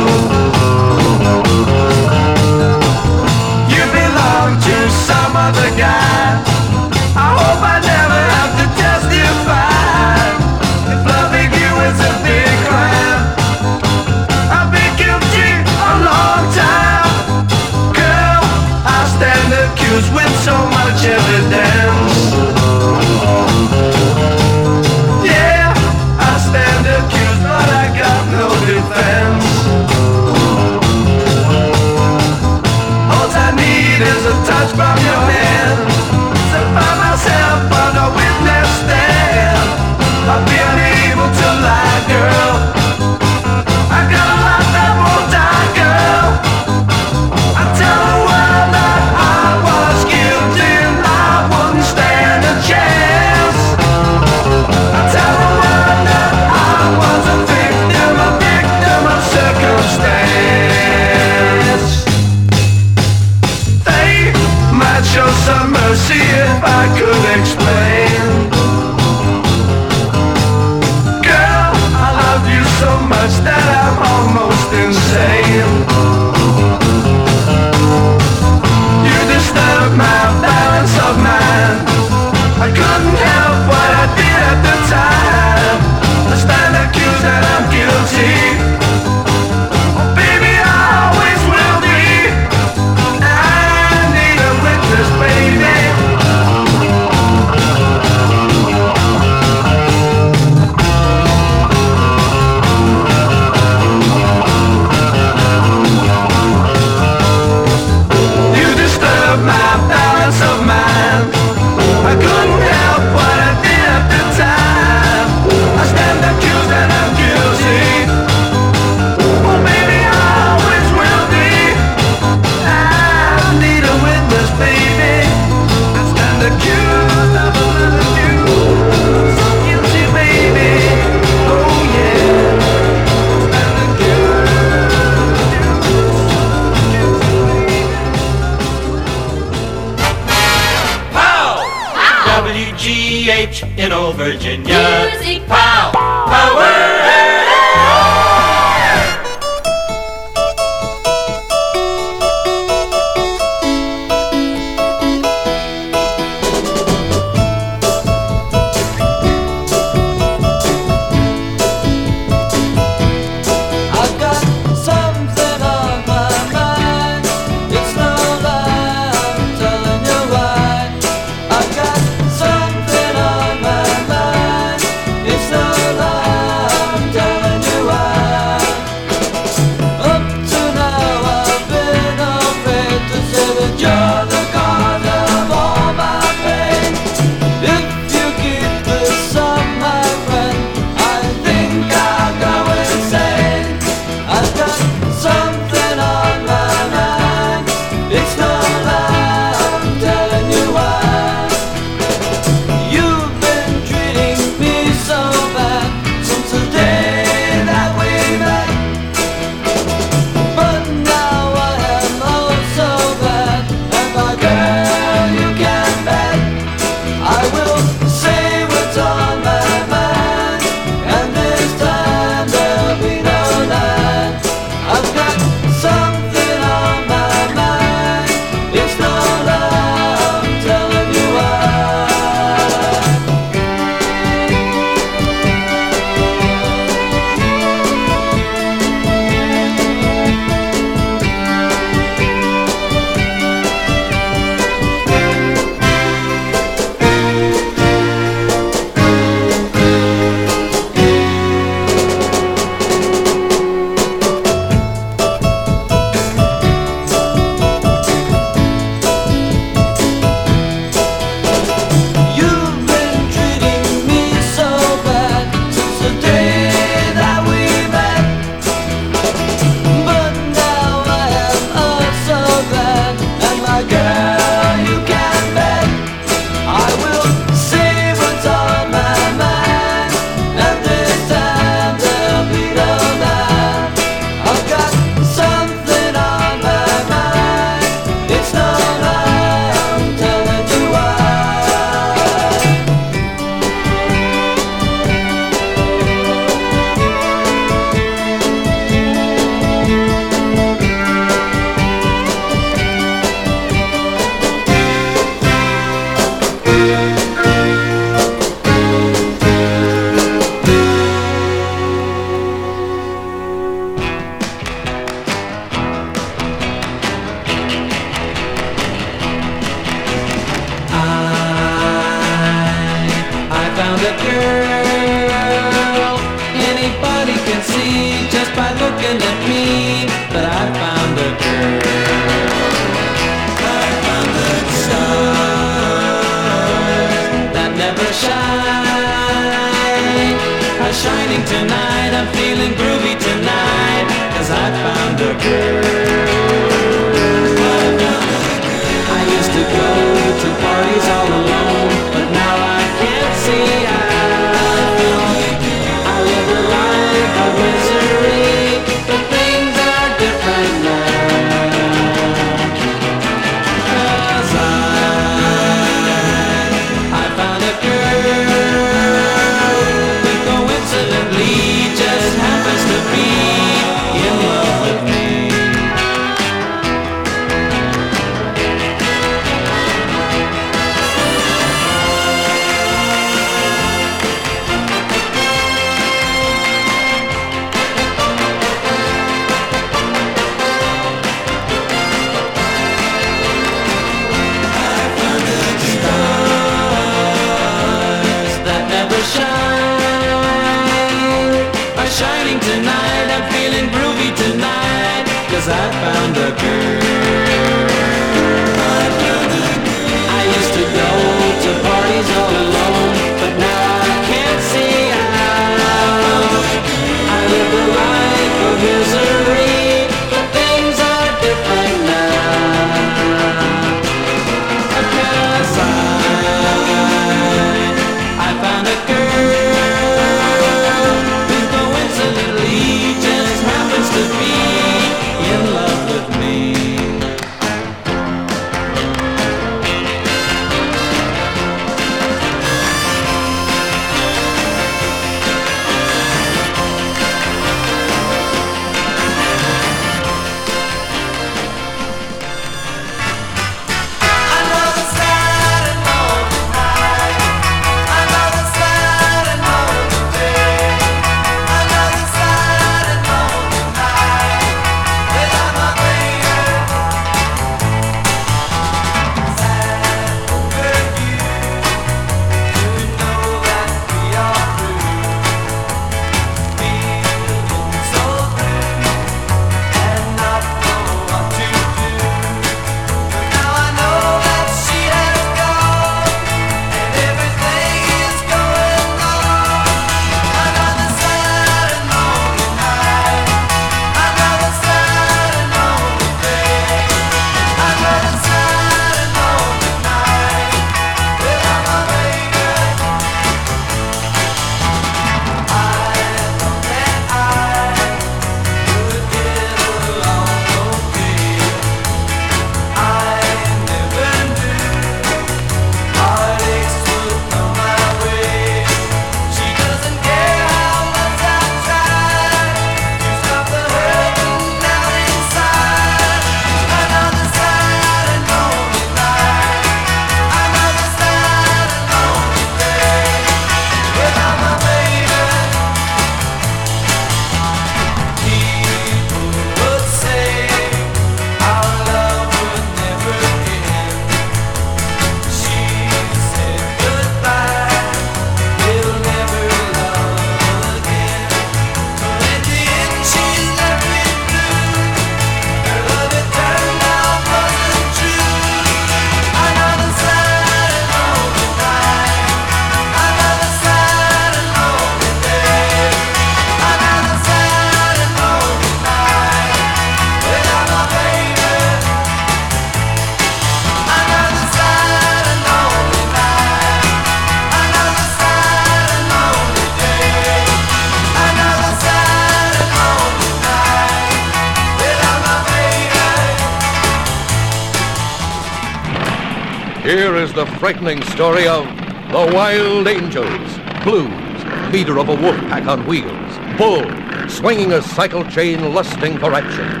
frightening 590.86 591.20
story 591.30 591.66
of 591.66 591.84
the 592.30 592.52
Wild 592.54 593.08
Angels. 593.08 593.76
Blues, 594.04 594.92
leader 594.92 595.18
of 595.18 595.28
a 595.28 595.34
wolf 595.34 595.56
pack 595.62 595.84
on 595.88 596.06
wheels. 596.06 596.58
Bull, 596.78 597.02
swinging 597.48 597.92
a 597.92 598.00
cycle 598.00 598.44
chain, 598.44 598.94
lusting 598.94 599.36
for 599.36 599.52
action. 599.52 600.00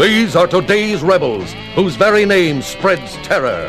These 0.00 0.34
are 0.34 0.46
today's 0.46 1.02
rebels, 1.02 1.52
whose 1.74 1.96
very 1.96 2.24
name 2.24 2.62
spreads 2.62 3.16
terror. 3.16 3.68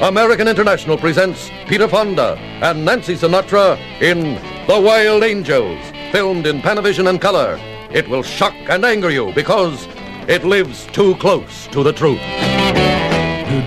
American 0.00 0.46
International 0.46 0.96
presents 0.96 1.50
Peter 1.66 1.88
Fonda 1.88 2.36
and 2.62 2.84
Nancy 2.84 3.16
Sinatra 3.16 3.76
in 4.00 4.34
The 4.68 4.80
Wild 4.80 5.24
Angels, 5.24 5.84
filmed 6.12 6.46
in 6.46 6.60
Panavision 6.60 7.08
and 7.08 7.20
color. 7.20 7.58
It 7.90 8.08
will 8.08 8.22
shock 8.22 8.54
and 8.68 8.84
anger 8.84 9.10
you 9.10 9.32
because 9.32 9.88
it 10.28 10.44
lives 10.44 10.86
too 10.92 11.16
close 11.16 11.66
to 11.72 11.82
the 11.82 11.92
truth. 11.92 12.47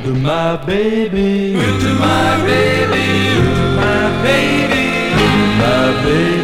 To 0.03 0.15
my 0.15 0.57
baby. 0.65 1.53
Good 1.53 1.81
to 1.81 1.93
my 1.93 2.37
baby. 2.43 3.35
Good 3.35 3.55
to 3.55 3.67
my 3.75 4.23
baby. 4.23 4.83
To 5.13 5.27
my 5.61 6.03
baby. 6.03 6.40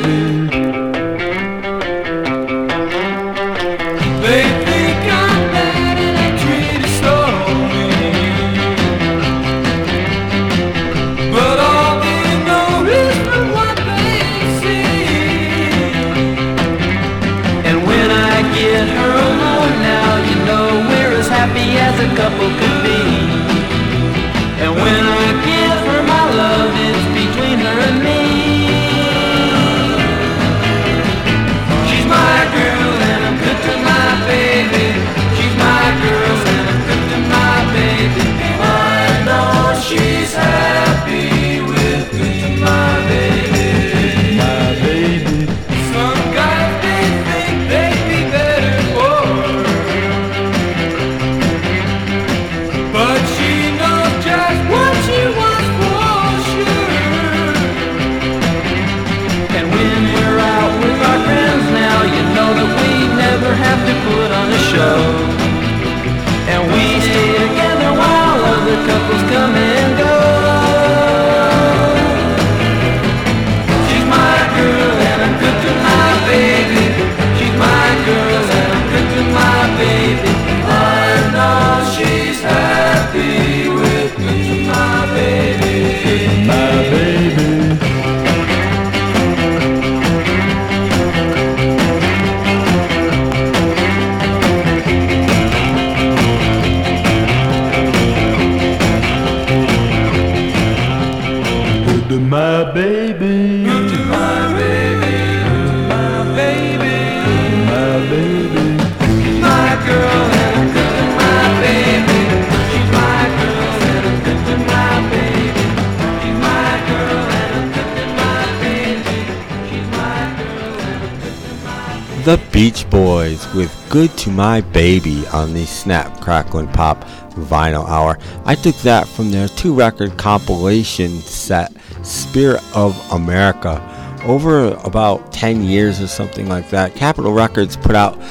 To 124.17 124.29
My 124.31 124.61
Baby 124.61 125.25
on 125.27 125.53
the 125.53 125.65
Snap, 125.65 126.21
Crackle, 126.21 126.59
and 126.59 126.73
Pop 126.73 127.03
Vinyl 127.31 127.87
Hour. 127.87 128.17
I 128.45 128.55
took 128.55 128.75
that 128.77 129.07
from 129.07 129.31
their 129.31 129.47
two 129.47 129.73
record 129.73 130.17
compilation 130.17 131.19
set, 131.21 131.71
Spirit 132.03 132.61
of 132.75 132.95
America. 133.11 133.81
Over 134.25 134.69
about 134.83 135.31
10 135.31 135.63
years 135.63 136.01
or 136.01 136.07
something 136.07 136.49
like 136.49 136.69
that, 136.71 136.95
Capitol 136.95 137.33
Records 137.33 137.77
put 137.77 137.95
out 137.95 138.21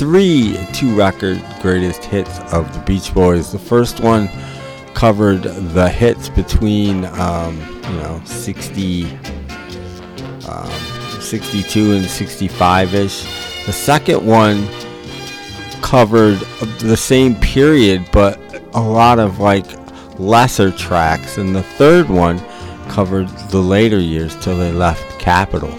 three 0.00 0.56
two 0.72 0.94
record 0.96 1.42
greatest 1.60 2.04
hits 2.04 2.38
of 2.52 2.72
the 2.72 2.80
Beach 2.80 3.12
Boys. 3.12 3.52
The 3.52 3.58
first 3.58 4.00
one 4.00 4.28
covered 4.94 5.42
the 5.42 5.88
hits 5.88 6.28
between, 6.28 7.04
um, 7.06 7.58
you 7.84 7.96
know, 7.96 8.20
60 8.24 9.04
um, 10.48 10.70
62 11.20 11.92
and 11.92 12.04
65 12.04 12.94
ish. 12.94 13.22
The 13.66 13.72
second 13.72 14.26
one 14.26 14.66
covered 15.90 16.38
the 16.78 16.96
same 16.96 17.34
period, 17.34 18.08
but 18.12 18.38
a 18.74 18.80
lot 18.80 19.18
of 19.18 19.40
like 19.40 19.66
lesser 20.20 20.70
tracks. 20.70 21.36
And 21.36 21.54
the 21.54 21.64
third 21.64 22.08
one 22.08 22.38
covered 22.88 23.28
the 23.50 23.58
later 23.58 23.98
years 23.98 24.36
till 24.36 24.56
they 24.56 24.70
left 24.70 25.18
Capitol. 25.18 25.72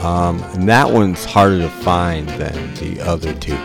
Um, 0.00 0.40
and 0.54 0.68
that 0.68 0.88
one's 0.88 1.24
harder 1.24 1.58
to 1.58 1.68
find 1.68 2.28
than 2.28 2.72
the 2.74 3.00
other 3.00 3.34
two. 3.34 3.58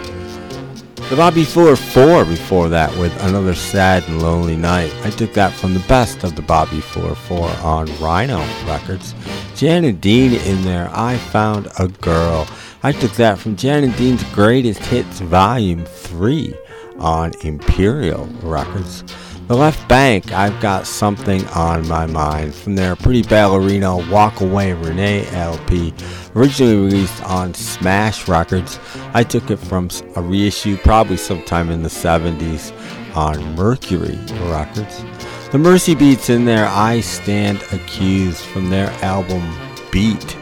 The 1.09 1.15
Bobby 1.15 1.43
Fuller 1.43 1.75
4 1.75 2.25
before 2.25 2.69
that 2.69 2.89
with 2.97 3.15
Another 3.21 3.53
Sad 3.53 4.03
and 4.07 4.19
Lonely 4.19 4.55
Night. 4.55 4.91
I 5.03 5.11
took 5.11 5.31
that 5.33 5.53
from 5.53 5.75
the 5.75 5.79
best 5.81 6.23
of 6.23 6.35
the 6.35 6.41
Bobby 6.41 6.81
Fuller 6.81 7.13
4 7.13 7.49
on 7.61 7.85
Rhino 7.99 8.39
Records. 8.65 9.13
Jan 9.55 9.83
and 9.83 10.01
Dean 10.01 10.33
in 10.33 10.63
there, 10.63 10.89
I 10.91 11.17
Found 11.17 11.67
a 11.77 11.87
Girl. 11.87 12.47
I 12.85 12.91
took 12.91 13.13
that 13.13 13.39
from 13.39 13.55
Jan 13.55 13.85
and 13.85 13.95
Dean's 13.95 14.25
Greatest 14.33 14.81
Hits 14.81 15.21
Volume 15.21 15.85
3 15.85 16.53
on 16.99 17.31
Imperial 17.41 18.25
Records. 18.41 19.05
The 19.47 19.55
Left 19.55 19.79
Banke, 19.87 20.33
I've 20.33 20.59
got 20.59 20.85
something 20.85 21.47
on 21.47 21.87
my 21.87 22.05
mind 22.05 22.53
from 22.53 22.75
their 22.75 22.97
Pretty 22.97 23.23
Ballerina 23.23 23.95
Walk 24.11 24.41
Away 24.41 24.73
Renee 24.73 25.25
LP, 25.31 25.93
originally 26.35 26.75
released 26.75 27.23
on 27.23 27.53
Smash 27.53 28.27
Records. 28.27 28.77
I 29.13 29.23
took 29.23 29.49
it 29.49 29.57
from 29.57 29.87
a 30.17 30.21
reissue 30.21 30.75
probably 30.75 31.15
sometime 31.15 31.69
in 31.69 31.83
the 31.83 31.89
70s 31.89 32.73
on 33.15 33.55
Mercury 33.55 34.19
Records. 34.49 34.97
The 35.53 35.57
Merseybeats 35.57 36.29
in 36.29 36.43
there, 36.43 36.67
I 36.67 36.99
Stand 36.99 37.61
Accused 37.71 38.43
from 38.43 38.69
their 38.69 38.89
album 39.01 39.41
Beat. 39.89 40.35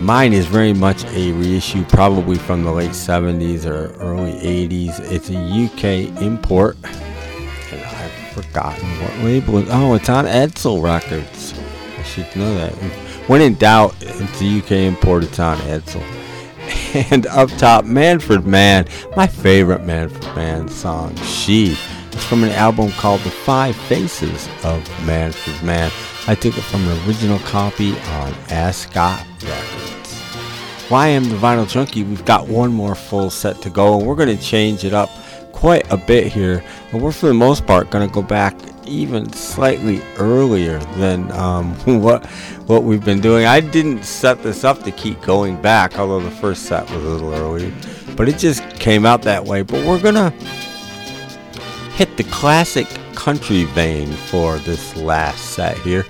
Mine 0.00 0.32
is 0.32 0.46
very 0.46 0.72
much 0.72 1.04
a 1.04 1.32
reissue, 1.32 1.84
probably 1.84 2.36
from 2.36 2.64
the 2.64 2.72
late 2.72 2.90
70s 2.90 3.64
or 3.66 3.92
early 4.00 4.32
80s. 4.32 4.98
It's 5.12 5.30
a 5.30 5.36
UK 5.36 6.20
import, 6.20 6.76
and 6.82 7.80
I've 7.80 8.12
forgotten 8.32 8.84
what 9.00 9.24
label 9.24 9.58
it. 9.58 9.68
Oh, 9.70 9.94
it's 9.94 10.08
on 10.08 10.24
Edsel 10.24 10.82
Records. 10.82 11.54
I 11.98 12.02
should 12.02 12.34
know 12.34 12.54
that. 12.56 12.72
When 13.28 13.40
in 13.40 13.54
doubt, 13.54 13.94
it's 14.00 14.42
a 14.42 14.58
UK 14.58 14.72
import. 14.72 15.24
It's 15.24 15.38
on 15.38 15.58
Edsel. 15.58 16.02
And 17.10 17.26
up 17.28 17.48
top, 17.52 17.86
Manfred 17.86 18.46
Mann, 18.46 18.86
my 19.16 19.26
favorite 19.26 19.82
Manfred 19.84 20.36
Mann 20.36 20.68
song, 20.68 21.16
She. 21.16 21.74
It's 22.10 22.24
from 22.26 22.44
an 22.44 22.50
album 22.50 22.90
called 22.92 23.22
The 23.22 23.30
Five 23.30 23.74
Faces 23.74 24.46
of 24.62 24.86
Manfred 25.06 25.62
Mann. 25.62 25.90
I 26.26 26.34
took 26.34 26.56
it 26.56 26.60
from 26.60 26.86
an 26.86 27.08
original 27.08 27.38
copy 27.38 27.92
on 27.98 28.34
Ascot 28.50 29.26
Records. 29.44 30.20
Why 30.88 31.08
am 31.08 31.24
the 31.24 31.36
Vinyl 31.36 31.68
Junkie? 31.68 32.04
We've 32.04 32.24
got 32.24 32.48
one 32.48 32.72
more 32.72 32.94
full 32.94 33.30
set 33.30 33.62
to 33.62 33.70
go, 33.70 33.98
and 33.98 34.06
we're 34.06 34.14
going 34.14 34.36
to 34.36 34.42
change 34.42 34.84
it 34.84 34.92
up 34.92 35.10
quite 35.52 35.90
a 35.90 35.96
bit 35.96 36.32
here. 36.32 36.62
And 36.92 37.02
we're, 37.02 37.12
for 37.12 37.26
the 37.26 37.34
most 37.34 37.66
part, 37.66 37.90
going 37.90 38.06
to 38.06 38.12
go 38.12 38.22
back 38.22 38.54
even 38.86 39.32
slightly 39.32 40.02
earlier 40.18 40.78
than 40.96 41.30
um, 41.32 41.74
what 42.02 42.26
what 42.66 42.84
we've 42.84 43.04
been 43.04 43.20
doing. 43.20 43.46
I 43.46 43.60
didn't 43.60 44.04
set 44.04 44.42
this 44.42 44.64
up 44.64 44.82
to 44.82 44.90
keep 44.90 45.20
going 45.22 45.60
back, 45.60 45.98
although 45.98 46.20
the 46.20 46.30
first 46.30 46.64
set 46.64 46.88
was 46.90 47.04
a 47.04 47.08
little 47.08 47.34
early, 47.34 47.72
but 48.16 48.28
it 48.28 48.38
just 48.38 48.68
came 48.78 49.06
out 49.06 49.22
that 49.22 49.44
way. 49.44 49.62
But 49.62 49.86
we're 49.86 50.00
gonna 50.00 50.30
hit 51.94 52.16
the 52.16 52.24
classic 52.24 52.86
country 53.14 53.64
vein 53.64 54.10
for 54.10 54.58
this 54.58 54.96
last 54.96 55.50
set 55.50 55.76
here. 55.78 56.04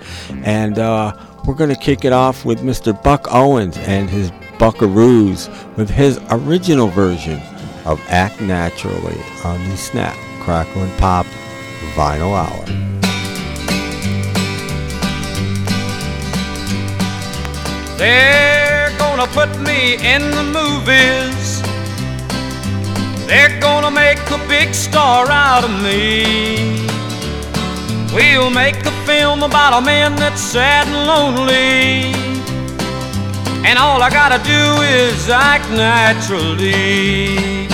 And 0.45 0.79
uh, 0.79 1.13
we're 1.45 1.55
going 1.55 1.71
to 1.71 1.77
kick 1.77 2.05
it 2.05 2.13
off 2.13 2.45
with 2.45 2.61
Mr. 2.61 3.01
Buck 3.03 3.27
Owens 3.31 3.77
and 3.79 4.09
his 4.09 4.31
Buckaroos 4.59 5.49
with 5.77 5.91
his 5.91 6.21
original 6.31 6.89
version 6.89 7.41
of 7.85 8.01
Act 8.09 8.41
Naturally 8.41 9.21
on 9.45 9.63
the 9.69 9.77
Snap, 9.77 10.17
Crackle, 10.41 10.83
and 10.83 10.99
Pop 10.99 11.27
Vinyl 11.95 12.33
Hour. 12.33 12.65
They're 17.97 18.97
gonna 18.99 19.27
put 19.29 19.51
me 19.61 19.95
in 19.95 20.23
the 20.31 20.45
movies. 20.45 21.63
They're 23.27 23.61
gonna 23.61 23.91
make 23.91 24.19
a 24.31 24.39
big 24.47 24.75
star 24.75 25.29
out 25.29 25.65
of 25.65 25.71
me. 25.83 26.87
We'll 28.15 28.51
make 28.51 28.85
a 28.87 28.92
film 29.07 29.43
about 29.43 29.73
a 29.81 29.85
man 29.85 30.15
that's 30.17 30.41
sad 30.41 30.87
and 30.87 31.07
lonely. 31.07 32.13
And 33.67 33.79
all 33.79 34.03
I 34.03 34.11
gotta 34.11 34.43
do 34.45 34.65
is 34.83 35.29
act 35.29 35.69
naturally. 35.71 37.69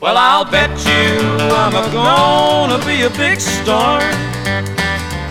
Well, 0.00 0.16
I'll 0.16 0.44
bet 0.44 0.70
you 0.86 1.18
I'm 1.54 1.72
gonna 1.92 2.78
be 2.84 3.02
a 3.02 3.10
big 3.10 3.40
star. 3.40 4.00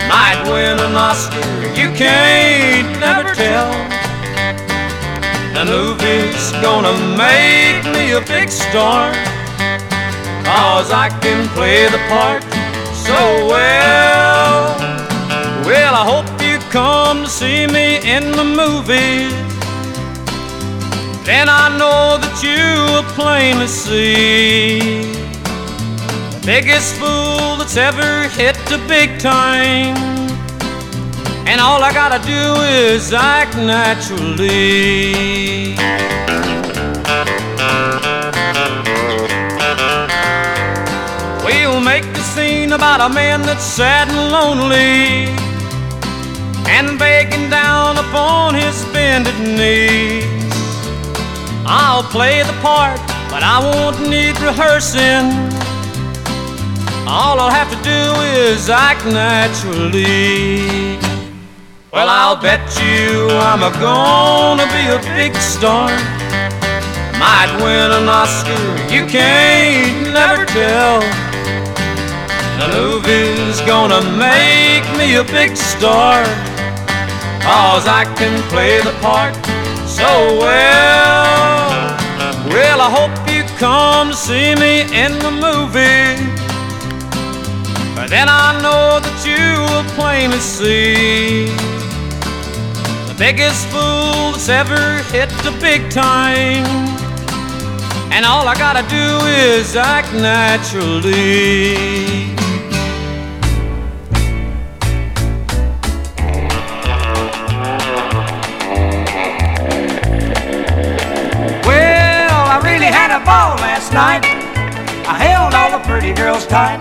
Might 0.08 0.42
win 0.48 0.80
an 0.80 0.96
Oscar, 0.96 1.48
you 1.76 1.90
can't 1.96 3.00
never 3.00 3.34
tell. 3.34 3.72
The 5.54 5.66
movie's 5.66 6.52
gonna 6.64 6.96
make 7.18 7.84
me 7.96 8.12
a 8.12 8.22
big 8.22 8.50
star. 8.50 9.12
Cause 10.44 10.92
I 10.92 11.10
can 11.22 11.48
play 11.50 11.88
the 11.90 12.00
part 12.08 12.44
so 13.06 13.48
well. 13.48 14.37
Well, 15.68 15.96
I 15.96 16.06
hope 16.06 16.42
you 16.42 16.60
come 16.72 17.26
to 17.26 17.30
see 17.30 17.68
me 17.68 17.98
in 17.98 18.32
the 18.32 18.46
movies. 18.46 19.34
Then 21.26 21.50
I 21.50 21.68
know 21.78 22.16
that 22.24 22.36
you 22.42 22.64
will 22.88 23.04
plainly 23.20 23.68
see 23.68 24.80
the 26.32 26.42
biggest 26.46 26.96
fool 26.96 27.58
that's 27.58 27.76
ever 27.76 28.30
hit 28.30 28.56
the 28.72 28.80
big 28.88 29.20
time. 29.20 29.98
And 31.46 31.60
all 31.60 31.84
I 31.84 31.92
gotta 31.92 32.26
do 32.26 32.62
is 32.64 33.12
act 33.12 33.58
naturally. 33.58 34.56
We'll 41.44 41.82
make 41.82 42.06
the 42.14 42.24
scene 42.34 42.72
about 42.72 43.02
a 43.02 43.14
man 43.14 43.42
that's 43.42 43.66
sad 43.66 44.08
and 44.08 44.32
lonely 44.32 45.47
and 46.68 47.00
begging 47.00 47.50
down 47.50 47.98
upon 47.98 48.54
his 48.54 48.84
bended 48.94 49.40
knees. 49.40 50.26
I'll 51.66 52.04
play 52.04 52.44
the 52.44 52.58
part, 52.62 53.00
but 53.30 53.44
I 53.44 53.60
won't 53.60 54.00
need 54.10 54.40
rehearsing. 54.40 55.32
All 57.08 57.40
I'll 57.40 57.50
have 57.50 57.70
to 57.72 57.82
do 57.84 58.02
is 58.44 58.70
act 58.70 59.06
naturally. 59.06 60.98
Well, 61.92 62.10
I'll 62.10 62.36
bet 62.36 62.62
you 62.84 63.30
I'm 63.32 63.64
a 63.64 63.72
gonna 63.80 64.68
be 64.76 64.86
a 64.92 65.00
big 65.16 65.34
star. 65.36 65.90
Might 67.18 67.52
win 67.64 67.92
an 67.92 68.08
Oscar, 68.08 68.62
you 68.94 69.06
can't 69.08 70.14
never 70.14 70.46
tell. 70.46 71.00
The 72.60 72.68
movie's 72.76 73.62
gonna 73.62 74.02
make 74.18 74.77
me 74.98 75.16
a 75.16 75.24
big 75.24 75.56
star. 75.56 76.24
Cause 77.42 77.88
I 77.88 78.04
can 78.18 78.42
play 78.50 78.82
the 78.82 78.94
part 79.00 79.36
so 79.86 80.40
well. 80.40 81.98
Well, 82.50 82.82
I 82.82 82.90
hope 82.90 83.12
you 83.32 83.44
come 83.58 84.10
to 84.10 84.16
see 84.16 84.56
me 84.56 84.82
in 85.04 85.14
the 85.20 85.32
movie. 85.32 86.16
But 87.96 88.10
then 88.10 88.28
I 88.28 88.60
know 88.62 89.00
that 89.00 89.18
you 89.26 89.62
will 89.70 89.88
plainly 89.96 90.40
see 90.40 91.46
the 93.08 93.16
biggest 93.18 93.68
fool 93.68 94.32
that's 94.34 94.50
ever 94.50 95.04
hit 95.12 95.30
the 95.46 95.52
big 95.62 95.90
time. 95.92 96.66
And 98.12 98.26
all 98.26 98.48
I 98.48 98.56
gotta 98.56 98.84
do 98.90 99.26
is 99.28 99.76
act 99.76 100.12
naturally. 100.14 101.18
A 113.18 113.26
ball 113.26 113.58
last 113.66 113.94
night. 113.94 114.22
I 115.10 115.16
held 115.18 115.54
all 115.58 115.72
the 115.74 115.82
pretty 115.90 116.14
girls 116.14 116.46
tight. 116.46 116.78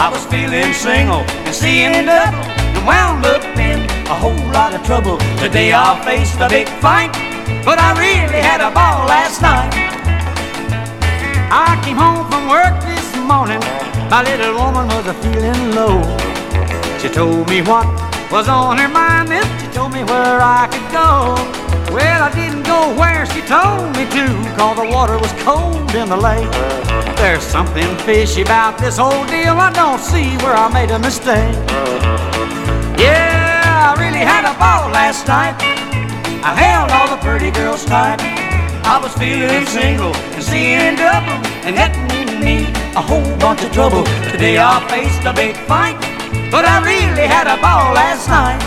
I 0.00 0.08
was 0.08 0.24
feeling 0.24 0.72
single 0.72 1.20
and 1.44 1.54
seeing 1.54 1.92
double 1.92 2.40
and 2.72 2.84
wound 2.88 3.26
up 3.26 3.44
in 3.60 3.84
a 4.08 4.16
whole 4.16 4.44
lot 4.56 4.72
of 4.72 4.80
trouble. 4.88 5.18
Today 5.36 5.74
I 5.74 6.00
faced 6.08 6.40
a 6.40 6.48
big 6.48 6.68
fight, 6.80 7.12
but 7.68 7.76
I 7.78 7.92
really 8.00 8.40
had 8.40 8.60
a 8.64 8.72
ball 8.72 9.04
last 9.12 9.42
night. 9.42 9.72
I 11.52 11.76
came 11.84 12.00
home 12.00 12.24
from 12.30 12.48
work 12.48 12.74
this 12.88 13.08
morning. 13.28 13.60
My 14.08 14.24
little 14.24 14.54
woman 14.56 14.86
was 14.88 15.06
a 15.12 15.16
feeling 15.20 15.74
low. 15.76 16.00
She 17.00 17.08
told 17.08 17.44
me 17.50 17.60
what 17.60 17.86
was 18.32 18.48
on 18.48 18.78
her 18.78 18.88
mind, 18.88 19.28
then 19.28 19.44
she 19.60 19.66
told 19.76 19.92
me 19.92 20.02
where 20.04 20.40
I 20.40 20.64
could 20.72 20.88
go. 20.92 21.57
Well, 21.92 22.22
I 22.22 22.30
didn't 22.34 22.64
go 22.64 22.94
where 23.00 23.24
she 23.26 23.40
told 23.40 23.96
me 23.96 24.04
to, 24.12 24.26
cause 24.56 24.76
the 24.76 24.88
water 24.92 25.16
was 25.18 25.32
cold 25.40 25.94
in 25.94 26.08
the 26.08 26.16
lake. 26.16 26.50
There's 27.16 27.42
something 27.42 27.88
fishy 28.04 28.42
about 28.42 28.78
this 28.78 28.98
whole 28.98 29.24
deal. 29.26 29.56
I 29.56 29.72
don't 29.72 29.98
see 29.98 30.36
where 30.44 30.54
I 30.54 30.68
made 30.68 30.90
a 30.90 30.98
mistake. 30.98 31.56
Yeah, 33.00 33.62
I 33.64 33.96
really 33.98 34.20
had 34.20 34.44
a 34.44 34.52
ball 34.60 34.90
last 34.92 35.26
night. 35.26 35.56
I 36.44 36.52
held 36.54 36.90
all 36.92 37.08
the 37.08 37.20
pretty 37.24 37.50
girls 37.50 37.84
tight. 37.84 38.20
I 38.84 39.00
was 39.02 39.12
feeling 39.14 39.64
single 39.66 40.14
and 40.14 40.42
seeing 40.42 40.96
double 40.96 41.40
and 41.64 41.74
getting 41.74 42.40
me 42.44 42.68
a 42.96 43.02
whole 43.02 43.36
bunch 43.38 43.62
of 43.64 43.72
trouble. 43.72 44.04
Today 44.30 44.58
I 44.58 44.84
faced 44.88 45.24
a 45.24 45.32
big 45.32 45.56
fight, 45.66 45.98
but 46.50 46.64
I 46.64 46.84
really 46.84 47.26
had 47.26 47.46
a 47.46 47.56
ball 47.60 47.94
last 47.94 48.28
night. 48.28 48.60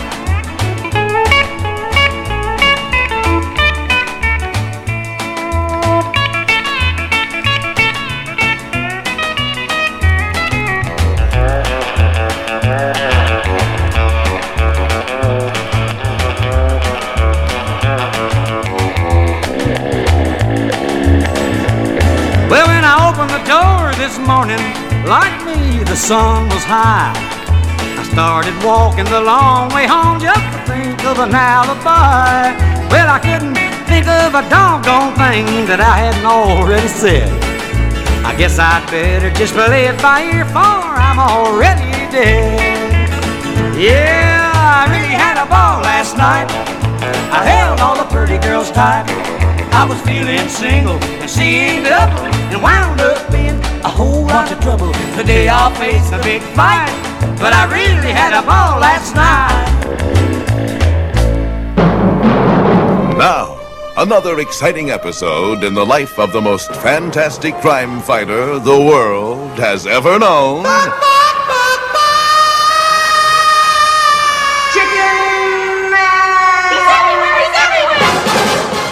Door 23.52 23.92
this 24.00 24.16
morning, 24.16 24.64
like 25.04 25.36
me, 25.44 25.84
the 25.84 25.96
sun 25.96 26.48
was 26.48 26.64
high. 26.64 27.12
I 28.00 28.02
started 28.08 28.56
walking 28.64 29.04
the 29.04 29.20
long 29.20 29.68
way 29.76 29.86
home 29.86 30.16
just 30.18 30.40
to 30.40 30.58
think 30.64 30.96
of 31.04 31.18
an 31.20 31.34
alibi. 31.36 32.56
Well, 32.88 33.08
I 33.12 33.20
couldn't 33.20 33.60
think 33.84 34.08
of 34.08 34.32
a 34.32 34.44
doggone 34.48 35.12
thing 35.20 35.68
that 35.68 35.80
I 35.84 35.94
hadn't 36.00 36.24
already 36.24 36.88
said. 36.88 37.28
I 38.24 38.32
guess 38.40 38.56
I'd 38.58 38.88
better 38.88 39.28
just 39.36 39.52
play 39.52 39.84
it 39.92 40.00
by 40.00 40.24
ear, 40.32 40.46
for 40.48 40.80
I'm 41.08 41.20
already 41.20 41.92
dead. 42.08 42.56
Yeah, 43.76 44.48
I 44.80 44.88
really 44.88 45.16
had 45.24 45.36
a 45.36 45.44
ball 45.44 45.84
last 45.84 46.16
night. 46.16 46.48
I 47.36 47.40
held 47.44 47.80
all 47.84 47.96
the 48.00 48.08
pretty 48.08 48.38
girls 48.46 48.70
tight. 48.70 49.04
I 49.74 49.84
was 49.84 50.00
feeling 50.02 50.48
single 50.48 50.96
and 51.20 51.28
seeing 51.28 51.82
double 51.82 52.24
and 52.52 52.62
wound 52.62 53.00
up 53.00 53.32
in 53.32 53.40
a 53.40 53.41
whole 53.92 54.24
lot 54.24 54.50
of 54.50 54.58
trouble. 54.60 54.92
Today 55.16 55.48
I'll 55.48 55.74
face 55.76 56.10
a 56.12 56.20
big 56.22 56.42
fight, 56.56 56.90
but 57.38 57.52
I 57.52 57.64
really 57.70 58.12
had 58.12 58.32
a 58.32 58.42
ball 58.42 58.80
last 58.80 59.14
night. 59.14 59.68
Now, 63.16 63.60
another 63.96 64.40
exciting 64.40 64.90
episode 64.90 65.62
in 65.62 65.74
the 65.74 65.84
life 65.84 66.18
of 66.18 66.32
the 66.32 66.40
most 66.40 66.74
fantastic 66.76 67.54
crime 67.56 68.00
fighter 68.00 68.58
the 68.58 68.80
world 68.80 69.58
has 69.58 69.86
ever 69.86 70.18
known. 70.18 70.64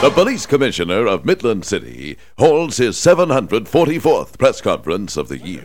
The 0.00 0.10
police 0.10 0.46
commissioner 0.46 1.06
of 1.06 1.26
Midland 1.26 1.66
City 1.66 2.16
holds 2.38 2.78
his 2.78 2.96
744th 2.96 4.38
press 4.38 4.62
conference 4.62 5.18
of 5.18 5.28
the 5.28 5.36
year. 5.36 5.62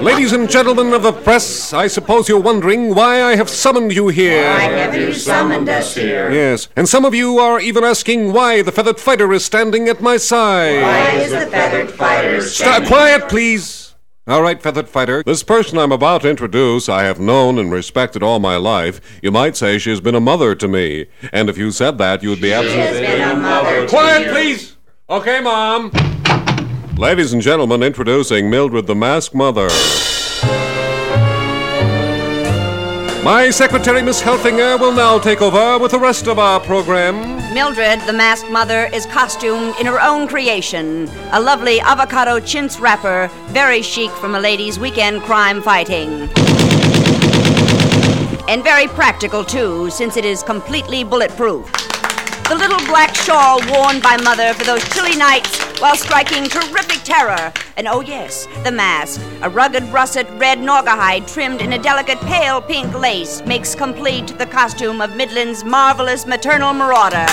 Ladies 0.00 0.32
and 0.32 0.50
gentlemen 0.50 0.92
of 0.92 1.02
the 1.02 1.12
press, 1.12 1.72
I 1.72 1.86
suppose 1.86 2.28
you're 2.28 2.38
wondering 2.38 2.94
why 2.94 3.22
I 3.22 3.36
have 3.36 3.48
summoned 3.48 3.94
you 3.94 4.08
here. 4.08 4.44
Why 4.44 4.60
have 4.60 4.94
you 4.94 5.14
summoned 5.14 5.66
us 5.70 5.94
here? 5.94 6.30
Yes, 6.30 6.68
and 6.76 6.86
some 6.86 7.06
of 7.06 7.14
you 7.14 7.38
are 7.38 7.58
even 7.58 7.84
asking 7.84 8.34
why 8.34 8.60
the 8.60 8.70
feathered 8.72 9.00
fighter 9.00 9.32
is 9.32 9.46
standing 9.46 9.88
at 9.88 10.02
my 10.02 10.18
side. 10.18 10.82
Why 10.82 11.10
is 11.22 11.30
the 11.30 11.46
feathered 11.46 11.90
fighter 11.90 12.42
Sta- 12.42 12.64
standing? 12.64 12.88
quiet, 12.88 13.28
please. 13.30 13.81
All 14.24 14.40
right, 14.40 14.62
feathered 14.62 14.88
fighter. 14.88 15.24
This 15.24 15.42
person 15.42 15.78
I'm 15.78 15.90
about 15.90 16.22
to 16.22 16.30
introduce, 16.30 16.88
I 16.88 17.02
have 17.02 17.18
known 17.18 17.58
and 17.58 17.72
respected 17.72 18.22
all 18.22 18.38
my 18.38 18.54
life. 18.54 19.00
You 19.20 19.32
might 19.32 19.56
say 19.56 19.78
she 19.78 19.90
has 19.90 20.00
been 20.00 20.14
a 20.14 20.20
mother 20.20 20.54
to 20.54 20.68
me. 20.68 21.06
And 21.32 21.50
if 21.50 21.58
you 21.58 21.72
said 21.72 21.98
that, 21.98 22.22
you 22.22 22.28
would 22.30 22.40
be 22.40 22.52
absolutely. 22.52 23.00
been 23.00 23.30
a 23.30 23.34
mother 23.34 23.80
to 23.80 23.88
Quiet, 23.88 24.30
please. 24.30 24.76
Okay, 25.10 25.40
Mom. 25.40 25.90
Ladies 26.96 27.32
and 27.32 27.42
gentlemen, 27.42 27.82
introducing 27.82 28.48
Mildred 28.48 28.86
the 28.86 28.94
Mask 28.94 29.34
Mother. 29.34 29.68
My 33.22 33.50
secretary, 33.50 34.02
Miss 34.02 34.20
Helfinger, 34.20 34.80
will 34.80 34.90
now 34.90 35.16
take 35.16 35.42
over 35.42 35.78
with 35.80 35.92
the 35.92 35.98
rest 36.00 36.26
of 36.26 36.40
our 36.40 36.58
program. 36.58 37.14
Mildred, 37.54 38.00
the 38.00 38.12
masked 38.12 38.50
mother, 38.50 38.86
is 38.86 39.06
costumed 39.06 39.76
in 39.78 39.86
her 39.86 40.00
own 40.00 40.26
creation. 40.26 41.08
A 41.30 41.40
lovely 41.40 41.80
avocado 41.80 42.40
chintz 42.40 42.80
wrapper, 42.80 43.30
very 43.50 43.80
chic 43.80 44.10
from 44.10 44.34
a 44.34 44.40
lady's 44.40 44.76
weekend 44.80 45.22
crime 45.22 45.62
fighting. 45.62 46.28
And 48.48 48.64
very 48.64 48.88
practical, 48.88 49.44
too, 49.44 49.88
since 49.90 50.16
it 50.16 50.24
is 50.24 50.42
completely 50.42 51.04
bulletproof. 51.04 51.70
The 52.48 52.56
little 52.56 52.84
black 52.86 53.14
shawl 53.14 53.60
worn 53.70 54.00
by 54.00 54.16
Mother 54.16 54.52
for 54.54 54.64
those 54.64 54.82
chilly 54.88 55.16
nights 55.16 55.71
while 55.82 55.96
striking 55.96 56.44
terrific 56.44 57.02
terror. 57.02 57.52
And 57.76 57.88
oh, 57.88 58.02
yes, 58.02 58.46
the 58.62 58.70
mask. 58.70 59.20
A 59.42 59.50
rugged 59.50 59.82
russet 59.84 60.28
red 60.38 60.58
naugahyde 60.58 61.26
trimmed 61.26 61.60
in 61.60 61.72
a 61.72 61.78
delicate 61.78 62.20
pale 62.20 62.62
pink 62.62 62.96
lace 62.96 63.44
makes 63.46 63.74
complete 63.74 64.28
the 64.38 64.46
costume 64.46 65.00
of 65.00 65.16
Midland's 65.16 65.64
marvelous 65.64 66.24
maternal 66.24 66.72
marauder. 66.72 67.26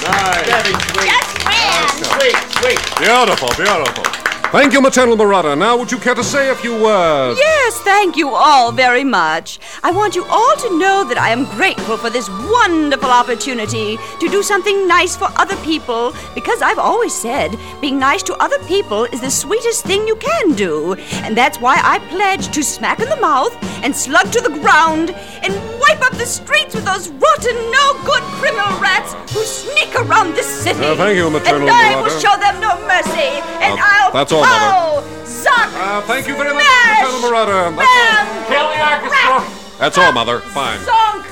Nice, 0.00 0.46
very 0.46 0.74
sweet, 0.92 1.10
just 1.10 1.38
grand, 1.42 1.90
Sweet, 1.90 2.36
sweet. 2.54 2.98
Beautiful, 2.98 3.48
beautiful. 3.56 4.29
Thank 4.52 4.72
you, 4.72 4.80
Maternal 4.80 5.16
Marauder. 5.16 5.54
Now, 5.54 5.76
would 5.76 5.92
you 5.92 5.98
care 5.98 6.16
to 6.16 6.24
say 6.24 6.48
a 6.50 6.56
few 6.56 6.72
words? 6.72 7.38
Yes, 7.38 7.78
thank 7.82 8.16
you 8.16 8.30
all 8.30 8.72
very 8.72 9.04
much. 9.04 9.60
I 9.84 9.92
want 9.92 10.16
you 10.16 10.24
all 10.24 10.56
to 10.56 10.76
know 10.76 11.04
that 11.04 11.16
I 11.18 11.30
am 11.30 11.44
grateful 11.44 11.96
for 11.96 12.10
this 12.10 12.28
wonderful 12.28 13.10
opportunity 13.10 13.96
to 14.18 14.28
do 14.28 14.42
something 14.42 14.88
nice 14.88 15.14
for 15.16 15.28
other 15.36 15.54
people 15.58 16.12
because 16.34 16.62
I've 16.62 16.80
always 16.80 17.14
said 17.14 17.56
being 17.80 18.00
nice 18.00 18.24
to 18.24 18.34
other 18.42 18.58
people 18.64 19.04
is 19.04 19.20
the 19.20 19.30
sweetest 19.30 19.84
thing 19.84 20.08
you 20.08 20.16
can 20.16 20.54
do. 20.54 20.94
And 21.22 21.36
that's 21.36 21.60
why 21.60 21.80
I 21.80 22.00
pledge 22.08 22.48
to 22.48 22.64
smack 22.64 22.98
in 22.98 23.08
the 23.08 23.20
mouth 23.20 23.56
and 23.84 23.94
slug 23.94 24.32
to 24.32 24.40
the 24.40 24.58
ground 24.58 25.10
and 25.44 25.54
wipe 25.90 26.02
up 26.02 26.12
the 26.18 26.26
streets 26.26 26.74
with 26.74 26.84
those 26.84 27.08
rotten, 27.08 27.56
no 27.70 27.84
good 28.04 28.22
criminal 28.38 28.78
rats 28.80 29.14
who 29.34 29.42
sneak 29.44 29.94
around 29.96 30.34
this 30.34 30.46
city. 30.46 30.78
Uh, 30.80 30.94
thank 30.96 31.16
you, 31.16 31.30
Maternal 31.30 31.62
And 31.62 31.70
I 31.70 31.90
Marauder. 31.94 32.14
will 32.14 32.20
show 32.20 32.36
them 32.38 32.60
no 32.60 32.78
mercy. 32.86 33.40
And 33.64 33.78
Uh, 33.78 33.82
I'll 33.82 34.12
that's 34.12 34.32
all, 34.32 34.44
pow, 34.44 35.02
suck, 35.24 35.70
Uh, 35.74 36.00
thank 36.02 36.26
you 36.28 36.36
very 36.36 36.54
much, 36.54 36.64
smash, 36.64 37.02
Maternal 37.02 37.20
Marauder. 37.30 37.76
That's 37.76 37.88
all. 37.90 38.44
Kill 38.46 38.66
the 38.70 38.80
orchestra. 38.90 39.78
That's 39.78 39.98
all, 39.98 40.12
Mother. 40.12 40.40
Fine. 40.40 40.78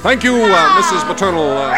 Thank 0.02 0.24
you, 0.24 0.34
uh, 0.34 0.80
Mrs. 0.80 1.06
Maternal. 1.06 1.50
Uh, 1.56 1.76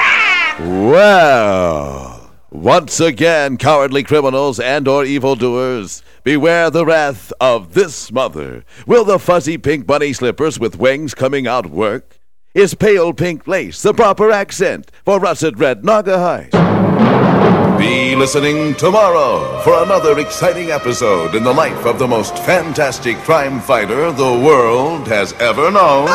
Well, 0.60 2.30
once 2.50 3.00
again, 3.00 3.56
cowardly 3.56 4.02
criminals 4.02 4.60
and 4.60 4.86
or 4.86 5.04
evildoers, 5.04 6.02
beware 6.22 6.70
the 6.70 6.84
wrath 6.84 7.32
of 7.40 7.72
this 7.74 8.12
mother. 8.12 8.64
Will 8.86 9.04
the 9.04 9.18
fuzzy 9.18 9.56
pink 9.58 9.86
bunny 9.86 10.12
slippers 10.12 10.60
with 10.60 10.76
wings 10.78 11.14
coming 11.14 11.46
out 11.46 11.66
work? 11.70 12.19
Is 12.52 12.74
pale 12.74 13.12
pink 13.12 13.46
lace 13.46 13.80
the 13.80 13.94
proper 13.94 14.32
accent 14.32 14.90
for 15.04 15.20
russet 15.20 15.56
red 15.56 15.82
naugahyde? 15.82 16.50
Be 17.78 18.16
listening 18.16 18.74
tomorrow 18.74 19.60
for 19.60 19.84
another 19.84 20.18
exciting 20.18 20.72
episode 20.72 21.36
in 21.36 21.44
the 21.44 21.52
life 21.52 21.86
of 21.86 22.00
the 22.00 22.08
most 22.08 22.36
fantastic 22.38 23.16
crime 23.18 23.60
fighter 23.60 24.10
the 24.10 24.24
world 24.24 25.06
has 25.06 25.32
ever 25.34 25.70
known. 25.70 26.08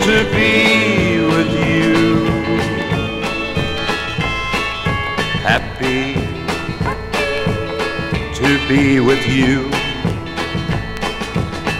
to 0.00 0.16
be 0.34 0.50
with 1.32 1.52
you. 1.66 1.92
Happy 5.46 6.00
to 8.34 8.48
be 8.68 8.82
with 8.98 9.24
you. 9.28 9.70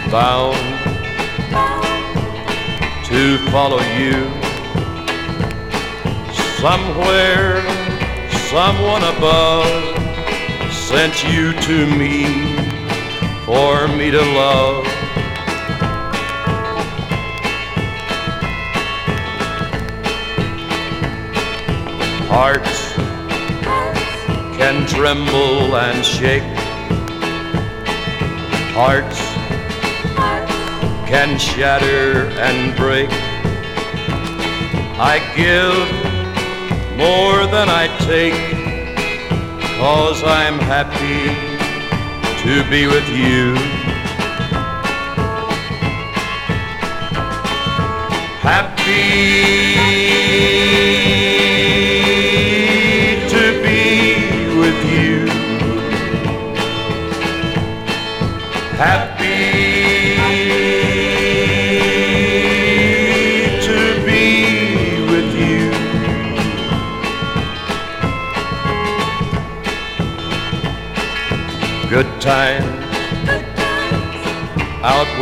Bound 0.09 0.72
to 3.23 3.37
follow 3.51 3.79
you. 3.97 4.15
Somewhere, 6.59 7.61
someone 8.51 9.01
above 9.15 9.65
sent 10.73 11.23
you 11.31 11.53
to 11.53 11.87
me 11.95 12.25
for 13.45 13.87
me 13.87 14.11
to 14.11 14.21
love. 14.41 14.85
Hearts 22.27 22.93
can 24.57 24.85
tremble 24.85 25.77
and 25.77 26.03
shake. 26.03 26.43
Hearts 28.75 29.22
can 31.13 31.37
shatter 31.37 32.27
and 32.39 32.75
break. 32.75 33.07
I 34.97 35.19
give 35.37 35.87
more 36.97 37.45
than 37.55 37.69
I 37.69 37.85
take, 38.09 38.33
cause 39.77 40.23
I'm 40.23 40.57
happy 40.57 41.29
to 42.41 42.67
be 42.67 42.87
with 42.87 43.07
you. 43.09 43.53
Happy 48.41 50.12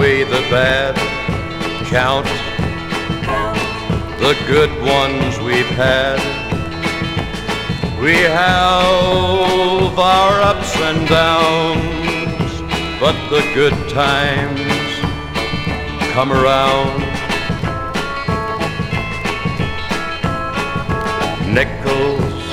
outweigh 0.01 0.23
the 0.23 0.41
bad. 0.49 0.95
Count 1.87 2.25
the 4.19 4.35
good 4.47 4.71
ones 4.81 5.37
we've 5.39 5.75
had. 5.77 6.19
We 8.01 8.15
have 8.15 9.99
our 9.99 10.41
ups 10.41 10.75
and 10.77 11.07
downs, 11.07 12.61
but 12.99 13.15
the 13.29 13.41
good 13.53 13.77
times 13.89 14.61
come 16.13 16.31
around. 16.31 17.01
Nickels 21.53 22.43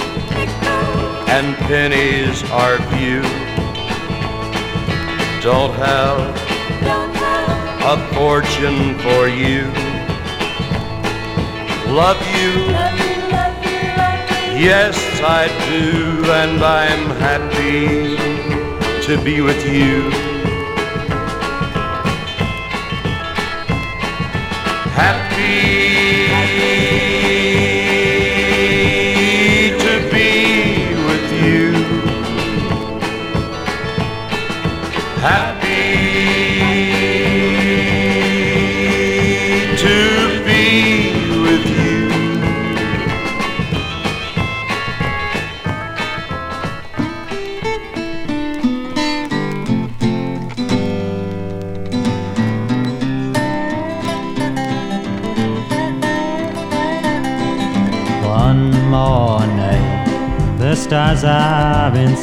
and 1.31 1.57
pennies 1.69 2.43
are 2.51 2.77
few. 2.93 3.23
Don't 5.41 5.73
have 5.77 6.48
a 7.91 7.97
fortune 8.13 8.99
for 8.99 9.29
you. 9.29 9.63
Love 11.91 12.21
you, 12.37 12.53
yes, 14.61 14.95
I 15.23 15.49
do, 15.71 16.23
and 16.31 16.63
I'm 16.63 17.07
happy 17.17 18.15
to 19.07 19.25
be 19.25 19.41
with 19.41 19.67
you. 19.67 20.28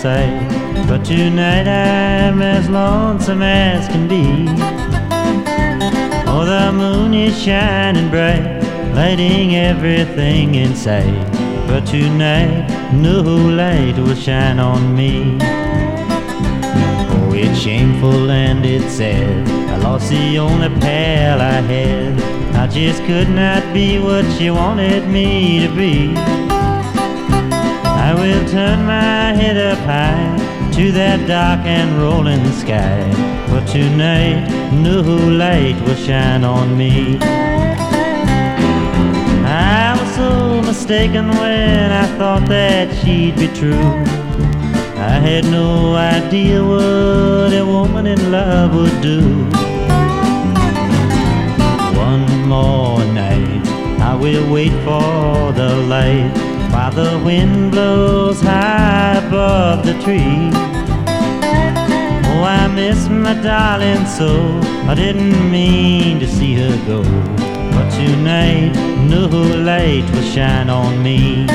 Sight. 0.05 0.87
But 0.87 1.03
tonight 1.03 1.67
I'm 1.67 2.39
as 2.39 2.69
lonesome 2.69 3.41
as 3.41 3.87
can 3.87 4.07
be. 4.07 4.45
Oh, 6.29 6.45
the 6.45 6.71
moon 6.71 7.15
is 7.15 7.35
shining 7.41 8.11
bright, 8.11 8.45
lighting 8.93 9.55
everything 9.55 10.53
in 10.63 10.75
sight. 10.75 11.25
But 11.67 11.87
tonight, 11.87 12.67
no 12.93 13.21
light 13.61 13.97
will 13.97 14.13
shine 14.13 14.59
on 14.59 14.95
me. 14.95 15.39
Oh, 17.13 17.31
it's 17.33 17.57
shameful 17.59 18.29
and 18.29 18.63
it's 18.63 18.91
sad. 18.99 19.47
I 19.73 19.77
lost 19.77 20.11
the 20.11 20.37
only 20.37 20.69
pal 20.81 21.41
I 21.41 21.61
had. 21.73 22.13
I 22.53 22.67
just 22.67 23.03
could 23.05 23.29
not 23.29 23.63
be 23.73 23.97
what 23.97 24.25
she 24.37 24.51
wanted 24.51 25.07
me 25.07 25.65
to 25.65 25.75
be. 25.75 26.44
Will 28.15 28.47
turn 28.47 28.85
my 28.85 29.33
head 29.33 29.57
up 29.57 29.77
high 29.79 30.71
to 30.73 30.91
that 30.93 31.27
dark 31.27 31.65
and 31.65 32.01
rolling 32.01 32.49
sky. 32.53 33.03
But 33.49 33.65
tonight, 33.67 34.47
no 34.71 35.01
light 35.01 35.75
will 35.85 35.95
shine 35.95 36.45
on 36.45 36.77
me. 36.77 37.17
I 39.45 39.97
was 39.99 40.15
so 40.15 40.61
mistaken 40.61 41.27
when 41.27 41.91
I 41.91 42.05
thought 42.17 42.47
that 42.47 42.95
she'd 43.03 43.35
be 43.35 43.49
true. 43.49 43.91
I 45.11 45.19
had 45.27 45.43
no 45.43 45.95
idea 45.95 46.63
what 46.63 47.53
a 47.53 47.65
woman 47.65 48.07
in 48.07 48.31
love 48.31 48.73
would 48.75 49.01
do. 49.01 49.19
One 51.99 52.47
more 52.47 53.03
night, 53.13 53.67
I 53.99 54.15
will 54.15 54.49
wait 54.51 54.73
for 54.85 55.51
the 55.51 55.75
light 55.89 56.44
while 56.71 56.91
the 56.91 57.21
wind 57.23 57.71
blows 57.71 58.41
high 58.41 59.21
above 59.25 59.85
the 59.85 59.93
tree. 60.03 60.49
Oh, 62.27 62.43
I 62.43 62.67
miss 62.67 63.07
my 63.09 63.33
darling 63.41 64.05
so. 64.05 64.59
I 64.89 64.93
didn't 64.95 65.51
mean 65.51 66.19
to 66.19 66.27
see 66.27 66.53
her 66.55 66.75
go. 66.85 67.01
But 67.75 67.89
tonight, 67.91 68.73
no 69.09 69.27
light 69.27 70.09
will 70.13 70.23
shine 70.23 70.69
on 70.69 71.01
me. 71.03 71.47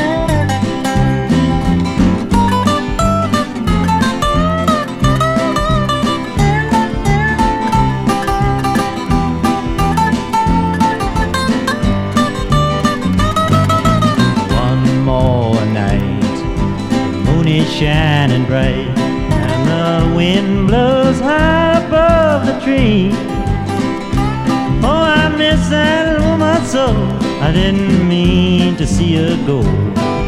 I 27.50 27.52
didn't 27.52 28.06
mean 28.08 28.76
to 28.76 28.86
see 28.86 29.16
her 29.16 29.34
go, 29.44 29.60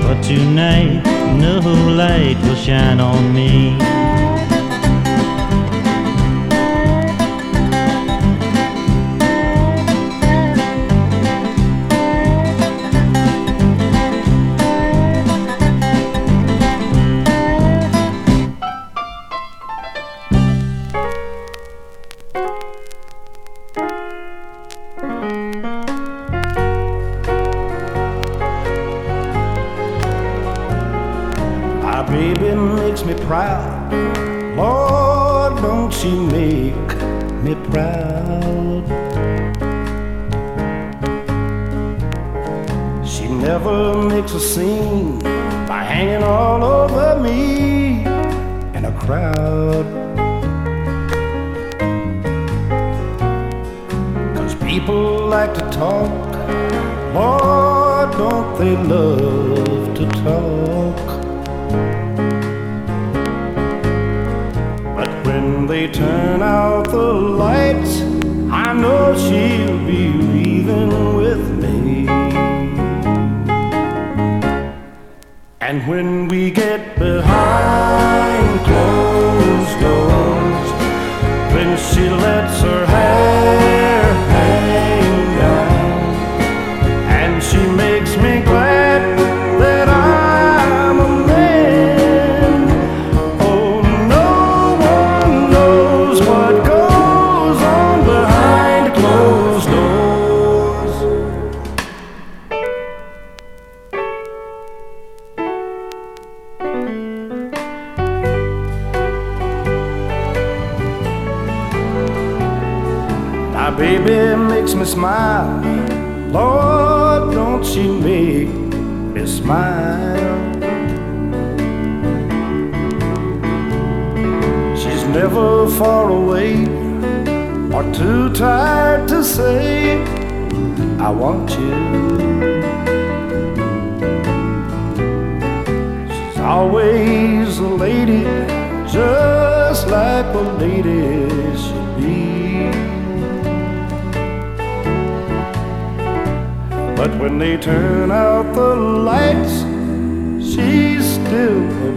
but 0.03 0.21
tonight 0.23 1.05
no 1.39 1.61
light 1.61 2.37
will 2.43 2.57
shine 2.57 2.99
on 2.99 3.33
me. 3.33 3.77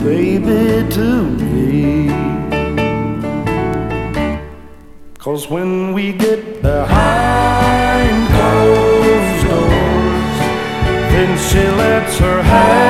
Baby 0.05 0.87
to 0.97 1.07
me. 1.41 2.09
Cause 5.17 5.49
when 5.49 5.93
we 5.93 6.13
get 6.13 6.61
behind 6.61 8.17
closed 8.35 9.41
doors, 9.49 10.37
then 11.11 11.31
she 11.47 11.63
lets 11.81 12.19
her 12.19 12.43
hair 12.43 12.84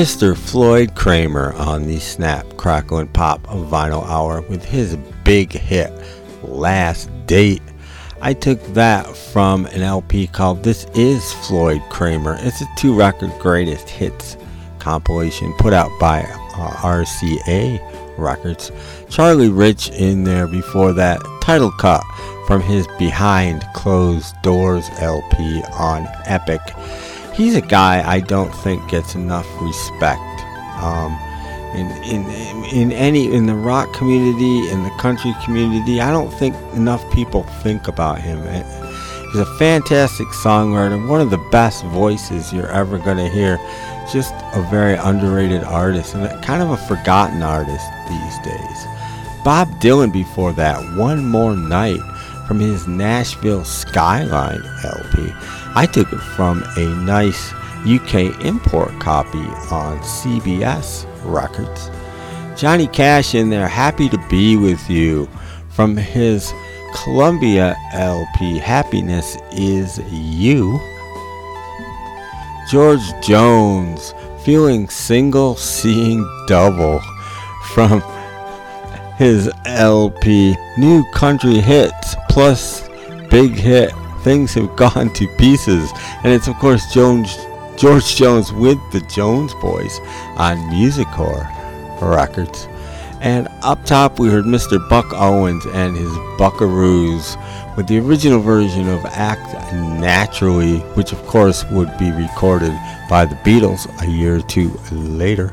Mr. 0.00 0.34
Floyd 0.34 0.94
Cramer 0.94 1.52
on 1.56 1.86
the 1.86 1.98
Snap, 1.98 2.56
Crackle, 2.56 2.96
and 2.96 3.12
Pop 3.12 3.46
of 3.50 3.66
Vinyl 3.66 4.02
Hour 4.08 4.40
with 4.40 4.64
his 4.64 4.96
big 5.24 5.52
hit, 5.52 5.92
Last 6.42 7.10
Date. 7.26 7.60
I 8.22 8.32
took 8.32 8.62
that 8.68 9.14
from 9.14 9.66
an 9.66 9.82
LP 9.82 10.26
called 10.26 10.62
This 10.62 10.86
Is 10.94 11.34
Floyd 11.46 11.82
Cramer. 11.90 12.38
It's 12.40 12.62
a 12.62 12.68
two 12.78 12.96
record 12.96 13.30
greatest 13.40 13.90
hits 13.90 14.38
compilation 14.78 15.52
put 15.58 15.74
out 15.74 15.90
by 16.00 16.22
uh, 16.22 16.70
RCA 16.76 18.16
Records. 18.16 18.72
Charlie 19.10 19.50
Rich 19.50 19.90
in 19.90 20.24
there 20.24 20.46
before 20.46 20.94
that 20.94 21.20
title 21.42 21.72
cut 21.72 22.02
from 22.46 22.62
his 22.62 22.86
Behind 22.98 23.62
Closed 23.74 24.34
Doors 24.40 24.88
LP 24.98 25.62
on 25.74 26.08
Epic. 26.24 26.62
He's 27.40 27.56
a 27.56 27.62
guy 27.62 28.06
I 28.06 28.20
don't 28.20 28.54
think 28.56 28.86
gets 28.90 29.14
enough 29.14 29.46
respect. 29.62 30.20
Um, 30.82 31.18
in, 31.74 31.86
in 32.02 32.64
in 32.70 32.92
any 32.92 33.32
in 33.32 33.46
the 33.46 33.54
rock 33.54 33.90
community 33.94 34.68
in 34.68 34.82
the 34.82 34.90
country 34.98 35.34
community 35.42 36.02
I 36.02 36.10
don't 36.10 36.30
think 36.30 36.54
enough 36.74 37.02
people 37.12 37.44
think 37.62 37.88
about 37.88 38.20
him 38.20 38.42
he's 38.42 39.40
a 39.40 39.46
fantastic 39.56 40.26
songwriter 40.28 41.08
one 41.08 41.20
of 41.20 41.30
the 41.30 41.38
best 41.50 41.84
voices 41.84 42.52
you're 42.52 42.70
ever 42.72 42.98
going 42.98 43.18
to 43.18 43.28
hear 43.28 43.56
just 44.12 44.34
a 44.54 44.66
very 44.68 44.94
underrated 44.94 45.62
artist 45.62 46.14
and 46.14 46.44
kind 46.44 46.60
of 46.60 46.70
a 46.70 46.76
forgotten 46.88 47.42
artist 47.42 47.86
these 48.08 48.38
days 48.40 48.86
Bob 49.44 49.68
Dylan 49.80 50.12
before 50.12 50.52
that 50.54 50.78
one 50.98 51.24
more 51.24 51.56
night 51.56 52.00
from 52.50 52.58
his 52.58 52.88
Nashville 52.88 53.64
Skyline 53.64 54.60
LP. 54.82 55.32
I 55.74 55.86
took 55.86 56.12
it 56.12 56.18
from 56.18 56.62
a 56.76 56.86
nice 57.04 57.52
UK 57.86 58.44
import 58.44 58.98
copy 59.00 59.38
on 59.70 59.98
CBS 60.00 61.06
Records. 61.24 61.90
Johnny 62.60 62.86
Cash 62.86 63.34
in 63.34 63.48
there, 63.50 63.68
happy 63.68 64.08
to 64.08 64.18
be 64.28 64.56
with 64.56 64.90
you 64.90 65.28
from 65.70 65.96
his 65.96 66.52
Columbia 66.94 67.76
LP, 67.92 68.58
Happiness 68.58 69.38
is 69.52 69.98
You. 70.10 70.80
George 72.70 73.00
Jones, 73.22 74.12
feeling 74.44 74.88
single, 74.88 75.56
seeing 75.56 76.28
double 76.46 77.00
from 77.72 78.02
his 79.16 79.50
LP, 79.66 80.56
New 80.76 81.04
Country 81.12 81.60
Hits, 81.60 82.16
plus 82.28 82.88
Big 83.30 83.52
Hit, 83.52 83.92
Things 84.22 84.54
Have 84.54 84.74
Gone 84.76 85.12
to 85.14 85.26
Pieces. 85.36 85.90
And 86.24 86.32
it's, 86.32 86.48
of 86.48 86.56
course, 86.56 86.92
Jones, 86.92 87.36
George 87.76 88.16
Jones 88.16 88.52
with 88.52 88.78
the 88.92 89.00
Jones 89.02 89.54
Boys 89.54 89.98
on 90.36 90.56
Musicor 90.70 91.46
Records. 92.00 92.68
And 93.20 93.48
up 93.62 93.84
top, 93.84 94.18
we 94.18 94.28
heard 94.30 94.44
Mr. 94.44 94.86
Buck 94.88 95.12
Owens 95.12 95.66
and 95.66 95.94
his 95.94 96.10
Buckaroos 96.38 97.36
with 97.76 97.86
the 97.86 97.98
original 97.98 98.40
version 98.40 98.88
of 98.88 99.04
Act 99.04 99.72
Naturally, 99.74 100.78
which 100.94 101.12
of 101.12 101.18
course 101.26 101.64
would 101.70 101.96
be 101.98 102.10
recorded 102.12 102.72
by 103.10 103.26
the 103.26 103.34
Beatles 103.36 103.86
a 104.02 104.10
year 104.10 104.36
or 104.36 104.42
two 104.42 104.70
later. 104.90 105.52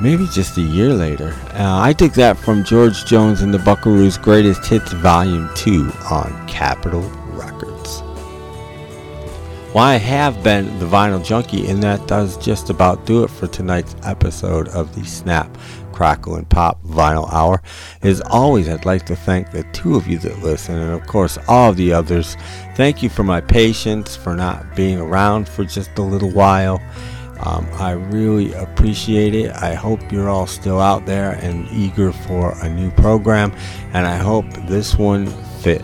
Maybe 0.00 0.26
just 0.26 0.58
a 0.58 0.62
year 0.62 0.92
later. 0.92 1.34
Uh, 1.54 1.80
I 1.80 1.92
took 1.92 2.12
that 2.14 2.36
from 2.36 2.64
George 2.64 3.06
Jones 3.06 3.40
and 3.40 3.54
the 3.54 3.58
Buckaroos 3.58 4.20
Greatest 4.20 4.66
Hits 4.66 4.92
Volume 4.92 5.48
2 5.54 5.90
on 6.10 6.46
Capitol. 6.46 7.10
Well, 9.74 9.82
I 9.82 9.96
have 9.96 10.44
been 10.44 10.78
the 10.78 10.86
Vinyl 10.86 11.24
Junkie, 11.24 11.66
and 11.66 11.82
that 11.82 12.06
does 12.06 12.36
just 12.36 12.70
about 12.70 13.06
do 13.06 13.24
it 13.24 13.28
for 13.28 13.48
tonight's 13.48 13.96
episode 14.04 14.68
of 14.68 14.94
the 14.94 15.04
Snap 15.04 15.58
Crackle 15.90 16.36
and 16.36 16.48
Pop 16.48 16.80
Vinyl 16.84 17.28
Hour. 17.32 17.60
As 18.00 18.20
always, 18.20 18.68
I'd 18.68 18.84
like 18.84 19.04
to 19.06 19.16
thank 19.16 19.50
the 19.50 19.64
two 19.72 19.96
of 19.96 20.06
you 20.06 20.18
that 20.18 20.38
listen, 20.44 20.78
and 20.78 20.92
of 20.92 21.04
course, 21.08 21.38
all 21.48 21.70
of 21.70 21.76
the 21.76 21.92
others. 21.92 22.36
Thank 22.76 23.02
you 23.02 23.08
for 23.08 23.24
my 23.24 23.40
patience, 23.40 24.14
for 24.14 24.36
not 24.36 24.76
being 24.76 25.00
around 25.00 25.48
for 25.48 25.64
just 25.64 25.98
a 25.98 26.02
little 26.02 26.30
while. 26.30 26.80
Um, 27.40 27.66
I 27.72 27.90
really 27.90 28.52
appreciate 28.52 29.34
it. 29.34 29.50
I 29.56 29.74
hope 29.74 30.12
you're 30.12 30.28
all 30.28 30.46
still 30.46 30.80
out 30.80 31.04
there 31.04 31.32
and 31.42 31.66
eager 31.72 32.12
for 32.12 32.54
a 32.62 32.68
new 32.68 32.92
program, 32.92 33.52
and 33.92 34.06
I 34.06 34.18
hope 34.18 34.46
this 34.68 34.94
one 34.94 35.26
fit 35.62 35.82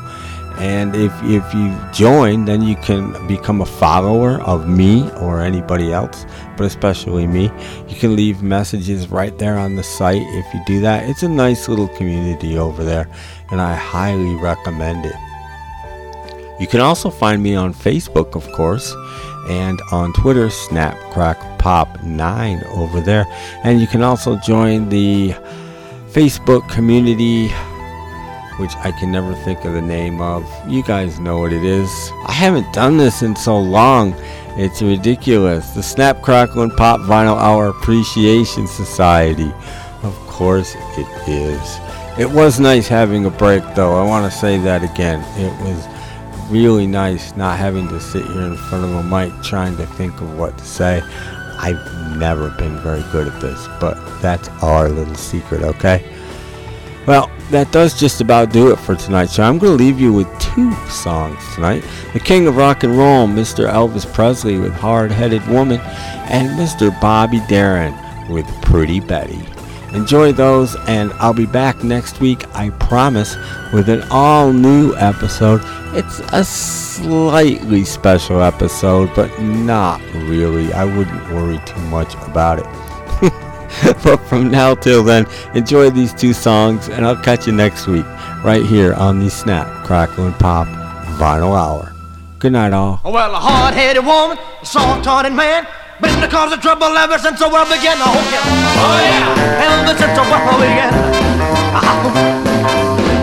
And 0.59 0.95
if, 0.95 1.11
if 1.23 1.53
you 1.53 1.75
join, 1.91 2.45
then 2.45 2.61
you 2.61 2.75
can 2.75 3.27
become 3.27 3.61
a 3.61 3.65
follower 3.65 4.39
of 4.41 4.67
me 4.67 5.09
or 5.13 5.41
anybody 5.41 5.91
else, 5.91 6.25
but 6.55 6.65
especially 6.65 7.25
me. 7.25 7.45
You 7.87 7.95
can 7.95 8.15
leave 8.15 8.43
messages 8.43 9.09
right 9.09 9.35
there 9.37 9.57
on 9.57 9.75
the 9.75 9.83
site 9.83 10.21
if 10.21 10.53
you 10.53 10.61
do 10.65 10.79
that. 10.81 11.09
It's 11.09 11.23
a 11.23 11.29
nice 11.29 11.67
little 11.67 11.87
community 11.89 12.57
over 12.57 12.83
there, 12.83 13.09
and 13.51 13.59
I 13.59 13.75
highly 13.75 14.35
recommend 14.35 15.05
it. 15.05 15.15
You 16.59 16.67
can 16.67 16.81
also 16.81 17.09
find 17.09 17.41
me 17.41 17.55
on 17.55 17.73
Facebook, 17.73 18.35
of 18.35 18.51
course, 18.51 18.93
and 19.49 19.81
on 19.91 20.13
Twitter, 20.13 20.47
SnapCrackPop9 20.47 22.65
over 22.67 23.01
there. 23.01 23.25
And 23.63 23.81
you 23.81 23.87
can 23.87 24.03
also 24.03 24.37
join 24.37 24.89
the 24.89 25.31
Facebook 26.11 26.69
community 26.69 27.49
which 28.57 28.75
I 28.77 28.91
can 28.91 29.11
never 29.11 29.33
think 29.33 29.65
of 29.65 29.73
the 29.73 29.81
name 29.81 30.21
of. 30.21 30.45
You 30.67 30.83
guys 30.83 31.19
know 31.19 31.39
what 31.39 31.53
it 31.53 31.63
is. 31.63 31.89
I 32.25 32.31
haven't 32.31 32.71
done 32.73 32.97
this 32.97 33.21
in 33.21 33.35
so 33.35 33.59
long. 33.59 34.13
It's 34.55 34.81
ridiculous. 34.81 35.71
The 35.71 35.83
Snap, 35.83 36.21
Crackle, 36.21 36.61
and 36.61 36.71
Pop 36.77 37.01
Vinyl 37.01 37.37
Hour 37.37 37.67
Appreciation 37.67 38.67
Society. 38.67 39.51
Of 40.03 40.15
course 40.27 40.75
it 40.97 41.27
is. 41.27 41.79
It 42.19 42.29
was 42.29 42.59
nice 42.59 42.87
having 42.87 43.25
a 43.25 43.31
break, 43.31 43.63
though. 43.73 43.95
I 43.95 44.05
want 44.07 44.31
to 44.31 44.37
say 44.37 44.59
that 44.59 44.83
again. 44.83 45.23
It 45.39 45.51
was 45.63 45.87
really 46.51 46.85
nice 46.85 47.35
not 47.35 47.57
having 47.57 47.87
to 47.87 47.99
sit 47.99 48.23
here 48.25 48.43
in 48.43 48.55
front 48.55 48.85
of 48.85 48.93
a 48.93 49.03
mic 49.03 49.33
trying 49.43 49.75
to 49.77 49.87
think 49.87 50.21
of 50.21 50.37
what 50.37 50.55
to 50.57 50.65
say. 50.65 51.01
I've 51.57 52.17
never 52.17 52.49
been 52.49 52.77
very 52.79 53.03
good 53.11 53.27
at 53.27 53.41
this, 53.41 53.67
but 53.79 53.95
that's 54.21 54.49
our 54.61 54.89
little 54.89 55.15
secret, 55.15 55.63
okay? 55.63 56.03
Well, 57.07 57.31
that 57.53 57.71
does 57.71 57.99
just 57.99 58.19
about 58.19 58.51
do 58.51 58.71
it 58.71 58.77
for 58.77 58.95
tonight. 58.95 59.27
So 59.27 59.43
I'm 59.43 59.59
going 59.59 59.77
to 59.77 59.83
leave 59.83 59.99
you 59.99 60.11
with 60.11 60.27
two 60.39 60.73
songs 60.87 61.39
tonight. 61.53 61.83
The 62.13 62.19
King 62.19 62.47
of 62.47 62.57
Rock 62.57 62.83
and 62.83 62.97
Roll, 62.97 63.27
Mr. 63.27 63.71
Elvis 63.71 64.11
Presley 64.11 64.57
with 64.57 64.73
Hard 64.73 65.11
Headed 65.11 65.45
Woman, 65.47 65.79
and 65.79 66.49
Mr. 66.59 66.89
Bobby 66.99 67.41
Darin 67.47 67.95
with 68.29 68.47
Pretty 68.63 68.99
Betty. 68.99 69.45
Enjoy 69.93 70.31
those, 70.31 70.75
and 70.87 71.13
I'll 71.13 71.35
be 71.35 71.45
back 71.45 71.83
next 71.83 72.19
week, 72.19 72.43
I 72.55 72.71
promise, 72.71 73.35
with 73.71 73.87
an 73.87 74.01
all 74.09 74.51
new 74.51 74.95
episode. 74.95 75.61
It's 75.95 76.19
a 76.31 76.43
slightly 76.43 77.85
special 77.85 78.41
episode, 78.41 79.11
but 79.15 79.39
not 79.39 80.01
really. 80.15 80.73
I 80.73 80.85
wouldn't 80.85 81.31
worry 81.31 81.59
too 81.67 81.81
much 81.81 82.15
about 82.15 82.57
it. 82.57 82.82
but 84.03 84.17
from 84.27 84.49
now 84.49 84.75
till 84.75 85.03
then, 85.03 85.25
enjoy 85.55 85.89
these 85.89 86.13
two 86.13 86.31
songs, 86.31 86.87
and 86.87 87.05
I'll 87.05 87.21
catch 87.21 87.47
you 87.47 87.53
next 87.53 87.85
week, 87.87 88.05
right 88.43 88.63
here 88.65 88.93
on 88.93 89.19
the 89.19 89.29
Snap, 89.29 89.67
Crackle, 89.85 90.25
and 90.27 90.35
Pop 90.35 90.67
Vinyl 91.19 91.51
Hour. 91.51 91.91
Good 92.39 92.53
night, 92.53 92.71
all. 92.71 93.01
Well, 93.03 93.35
a 93.35 93.39
hard-headed 93.39 94.05
woman, 94.05 94.37
a 94.61 94.65
soft-hearted 94.65 95.33
man, 95.33 95.67
been 96.01 96.21
the 96.21 96.27
cause 96.27 96.53
of 96.53 96.61
trouble 96.61 96.95
ever 96.95 97.17
since 97.17 97.39
the 97.39 97.49
world 97.49 97.67
began. 97.67 97.97
Oh 97.99 98.15
yeah, 98.31 98.43
oh 98.87 98.99
yeah, 99.03 99.67
ever 99.67 99.95
since 99.99 100.15
the 100.15 100.23
world 100.31 100.59
began. 100.63 100.93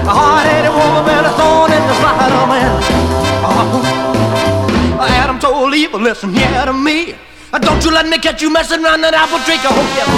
A 0.04 0.12
hard-headed 0.12 0.72
woman 0.76 1.04
been 1.08 1.24
a 1.24 1.32
thorn 1.40 1.72
in 1.72 1.82
the 1.88 1.94
side 2.04 2.32
of 2.36 2.48
man. 2.48 2.80
Adam 5.08 5.38
told 5.38 5.74
Eve, 5.74 5.94
listen 5.94 6.34
here 6.34 6.64
to 6.66 6.72
me. 6.72 7.14
Don't 7.58 7.84
you 7.84 7.90
let 7.90 8.06
me 8.06 8.16
catch 8.18 8.42
you 8.42 8.50
messing 8.52 8.84
around 8.84 9.00
that 9.02 9.12
apple 9.12 9.42
tree. 9.42 9.58
Oh 9.58 9.74
yeah, 9.98 10.06
oh 10.06 10.14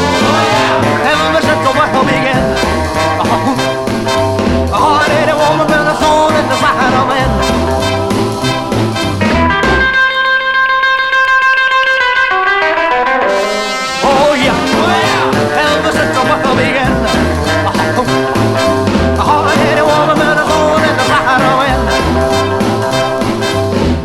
yeah, 0.53 1.17
ever 1.17 1.41
since 1.41 1.65
the 1.65 1.73
world 1.73 2.05
began. 2.05 2.45
A 4.69 4.77
hard-headed 4.77 5.33
oh, 5.33 5.41
oh, 5.41 5.57
woman 5.57 5.65
been 5.65 5.89
a 5.89 5.97
thorn 5.97 6.37
in 6.37 6.45
the 6.53 6.57
side 6.61 6.93
of. 6.93 7.09
Oh 14.05 14.37
yeah, 14.37 14.53
oh 14.53 14.93
ever 15.57 15.89
since 15.97 16.13
the 16.13 16.21
world 16.29 16.53
began. 16.61 16.93
Woman 19.83 20.17
been 20.21 20.37
a 20.37 20.45
thorn 20.45 20.85
in 20.85 20.95
the 21.01 21.05
side 21.09 21.41
of 21.49 21.57
man. 21.65 21.81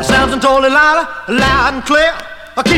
Samson 0.04 0.40
told 0.40 0.64
Delilah 0.64 1.28
loud 1.28 1.74
and 1.76 1.84
clear. 1.84 2.27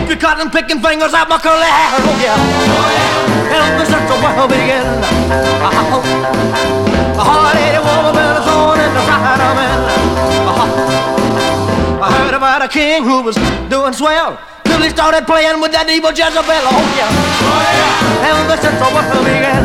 Keep 0.10 0.18
your 0.18 0.26
cotton 0.26 0.50
picking 0.50 0.82
fingers 0.82 1.14
out 1.14 1.30
my 1.30 1.38
curly 1.38 1.70
hair. 1.70 1.94
Oh 1.94 2.18
yeah, 2.18 2.34
yeah, 2.34 3.62
ever 3.62 3.86
since 3.86 4.10
the 4.10 4.18
world 4.18 4.50
began. 4.50 5.06
Uh-huh. 5.06 6.02
Uh-huh. 6.02 7.14
A 7.14 7.22
hard-headed 7.22 7.86
woman 7.86 8.18
been 8.18 8.34
a 8.34 8.42
thorn 8.42 8.82
in 8.82 8.90
the 8.90 9.06
side 9.06 9.38
of 9.38 9.54
man. 9.54 9.80
Uh-huh. 10.50 12.02
I 12.02 12.10
heard 12.10 12.34
about 12.34 12.66
a 12.66 12.68
king 12.68 13.04
who 13.04 13.22
was 13.22 13.38
doing 13.70 13.94
swell. 13.94 14.42
Till 14.66 14.82
he 14.82 14.90
started 14.90 15.30
playing 15.30 15.62
with 15.62 15.78
that 15.78 15.86
evil 15.86 16.10
Jezebel. 16.10 16.42
Oh 16.42 16.82
yeah, 16.98 17.14
yeah, 17.78 18.34
ever 18.34 18.58
since 18.58 18.82
the 18.82 18.90
world 18.90 19.14
began. 19.30 19.62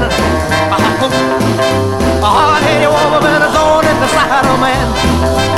A 2.21 2.29
hard-headed 2.29 2.93
woman 2.93 3.21
been 3.25 3.41
a 3.41 3.49
thorn 3.49 3.89
in 3.89 3.97
the 3.97 4.09
side 4.13 4.45
of 4.45 4.61
man. 4.61 5.54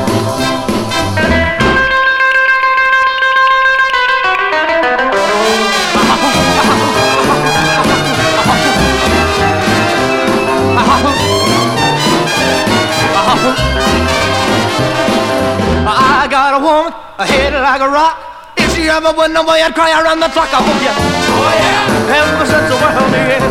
I 15.89 16.27
got 16.31 16.55
a 16.55 16.59
woman, 16.59 16.93
a 17.19 17.27
head 17.27 17.53
like 17.55 17.81
a 17.81 17.89
rock. 17.89 18.19
If 18.57 18.77
never 18.79 19.13
win 19.17 19.33
no 19.33 19.45
boy, 19.45 19.63
I'd 19.63 19.75
cry 19.75 19.93
around 19.93 20.21
the 20.21 20.29
clock, 20.29 20.49
I 20.53 20.59
hope 20.59 20.83
you. 20.83 20.91
Oh 20.91 21.53
yeah, 21.55 22.17
ever 22.19 22.47
since 22.47 22.69
the 22.71 22.77
world 22.81 23.11
began. 23.13 23.43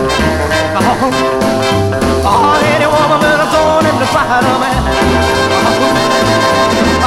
Oh, 0.75 1.11
oh 2.27 2.59
any 2.75 2.87
woman 2.91 3.19
been 3.23 3.39
a 3.39 3.47
thorn 3.53 3.85
in 3.85 3.95
the 4.01 4.07
side 4.11 4.43
of 4.43 4.57
me. 4.59 4.71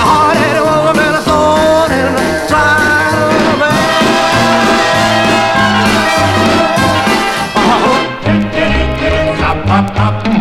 Oh, 0.00 0.32
any 0.48 0.62
woman 0.64 0.94
been 0.96 1.14
a 1.14 1.22
thorn 1.28 1.92
in 1.92 2.14
the 2.14 2.24
side 2.48 3.12
of 3.52 3.58
me. 10.32 10.37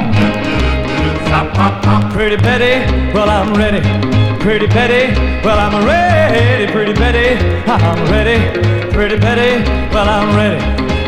Pretty 1.58 2.38
Betty, 2.38 2.86
well 3.14 3.30
I'm 3.30 3.52
ready. 3.56 3.82
Pretty 4.40 4.68
Betty, 4.68 5.14
well 5.44 5.58
I'm 5.58 5.86
ready. 5.86 6.72
Pretty 6.72 6.94
Betty, 6.94 7.36
I'm 7.66 8.12
ready. 8.12 8.38
Pretty 8.92 9.18
Betty, 9.18 9.64
well 9.92 10.08
I'm 10.08 10.36
ready. 10.36 10.62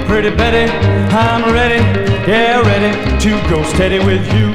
Pretty 0.08 0.32
Betty, 0.36 0.72
I'm 1.14 1.54
ready. 1.54 1.82
Yeah, 2.28 2.62
ready 2.62 2.98
to 3.20 3.30
go 3.48 3.62
steady 3.64 4.00
with 4.00 4.26
you. 4.34 4.54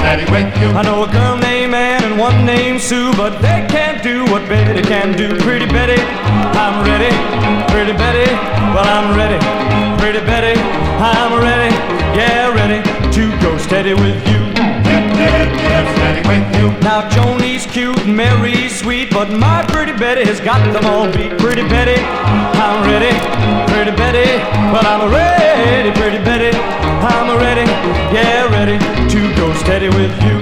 Steady 0.00 0.26
with 0.32 0.50
you. 0.60 0.68
I 0.74 0.82
know 0.82 1.04
a 1.04 1.12
girl 1.12 1.36
named 1.36 1.74
Ann 1.74 2.02
and 2.02 2.18
one 2.18 2.44
named 2.44 2.80
Sue, 2.80 3.12
but 3.12 3.38
they 3.40 3.66
can't 3.70 4.02
do 4.02 4.24
what 4.32 4.48
Betty 4.48 4.82
can 4.82 5.16
do. 5.16 5.38
Pretty 5.40 5.66
Betty, 5.66 6.00
I'm 6.58 6.82
ready. 6.84 7.14
Pretty 7.70 7.92
Betty, 7.92 8.26
well 8.74 8.86
I'm 8.86 9.16
ready. 9.16 9.38
Pretty 10.02 10.20
Betty, 10.26 10.58
I'm 10.98 11.38
ready. 11.38 11.72
Yeah, 12.18 12.52
ready 12.52 12.82
to 13.12 13.40
go 13.40 13.56
steady 13.58 13.94
with 13.94 14.28
you. 14.28 14.39
Now 16.82 17.08
Joni's 17.08 17.66
cute 17.66 18.06
Mary's 18.06 18.80
sweet, 18.80 19.10
but 19.10 19.30
my 19.30 19.64
pretty 19.68 19.92
Betty 19.92 20.24
has 20.24 20.40
got 20.40 20.60
them 20.72 20.84
all 20.86 21.06
beat. 21.12 21.38
Pretty 21.38 21.62
Betty, 21.62 22.00
I'm 22.58 22.82
ready. 22.88 23.12
Pretty 23.72 23.92
Betty, 23.96 24.26
well 24.72 24.86
I'm 24.86 25.10
ready. 25.10 25.90
Pretty 25.98 26.18
Betty, 26.18 26.56
I'm 26.56 27.28
ready. 27.36 27.66
Yeah, 28.14 28.50
ready 28.50 28.78
to 29.12 29.20
go 29.36 29.52
steady 29.54 29.88
with 29.88 30.10
you. 30.24 30.40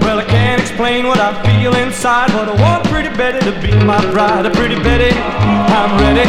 Well, 0.00 0.18
I 0.18 0.24
can't 0.26 0.60
explain 0.60 1.06
what 1.06 1.20
I 1.20 1.30
feel 1.44 1.74
inside, 1.76 2.32
but 2.32 2.48
I 2.48 2.60
want 2.60 2.84
pretty 2.88 3.10
Betty 3.16 3.40
to 3.40 3.52
be 3.60 3.72
my 3.84 4.00
bride. 4.10 4.52
Pretty 4.54 4.76
Betty, 4.82 5.14
I'm 5.14 5.92
ready. 6.00 6.26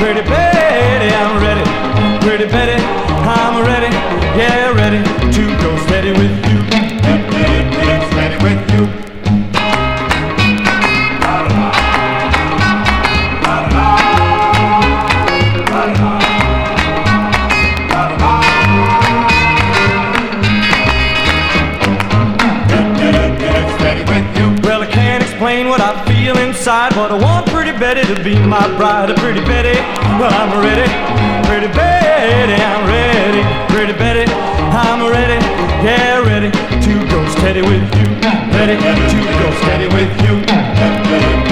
Pretty 0.00 0.22
Betty, 0.28 1.14
I'm 1.14 1.42
ready. 1.42 1.93
Pretty 2.24 2.46
Betty, 2.46 2.82
I'm 2.82 3.62
ready. 3.66 3.94
Yeah, 4.34 4.72
ready 4.72 5.04
to 5.30 5.42
go 5.62 5.76
steady 5.84 6.10
with 6.12 6.32
you. 6.48 6.58
Steady 8.10 8.42
with 8.42 8.72
you. 8.72 8.84
Well, 24.62 24.80
I 24.82 24.86
can't 24.90 25.22
explain 25.22 25.68
what 25.68 25.82
I 25.82 26.02
feel 26.06 26.38
inside, 26.38 26.94
but 26.94 27.12
I 27.12 27.18
want 27.22 27.46
pretty 27.48 27.72
Betty 27.72 28.02
to 28.14 28.24
be 28.24 28.34
my 28.38 28.66
bride. 28.78 29.14
Pretty 29.18 29.40
Betty, 29.44 29.78
well, 30.18 30.32
I'm 30.32 30.58
ready. 30.64 30.90
Pretty 31.46 31.68
Betty, 31.68 32.03
steady. 32.24 32.54
I'm 32.54 32.86
ready, 32.86 33.42
pretty 33.72 33.92
Betty. 33.92 34.24
I'm 34.32 35.00
ready, 35.10 35.38
yeah, 35.84 36.20
ready 36.20 36.50
to 36.50 37.08
go 37.10 37.28
steady 37.28 37.60
with 37.60 37.84
you. 37.98 38.06
Ready 38.56 38.76
to 38.76 39.18
go 39.40 39.50
steady 39.60 39.88
with 39.94 40.12
you. 40.24 41.43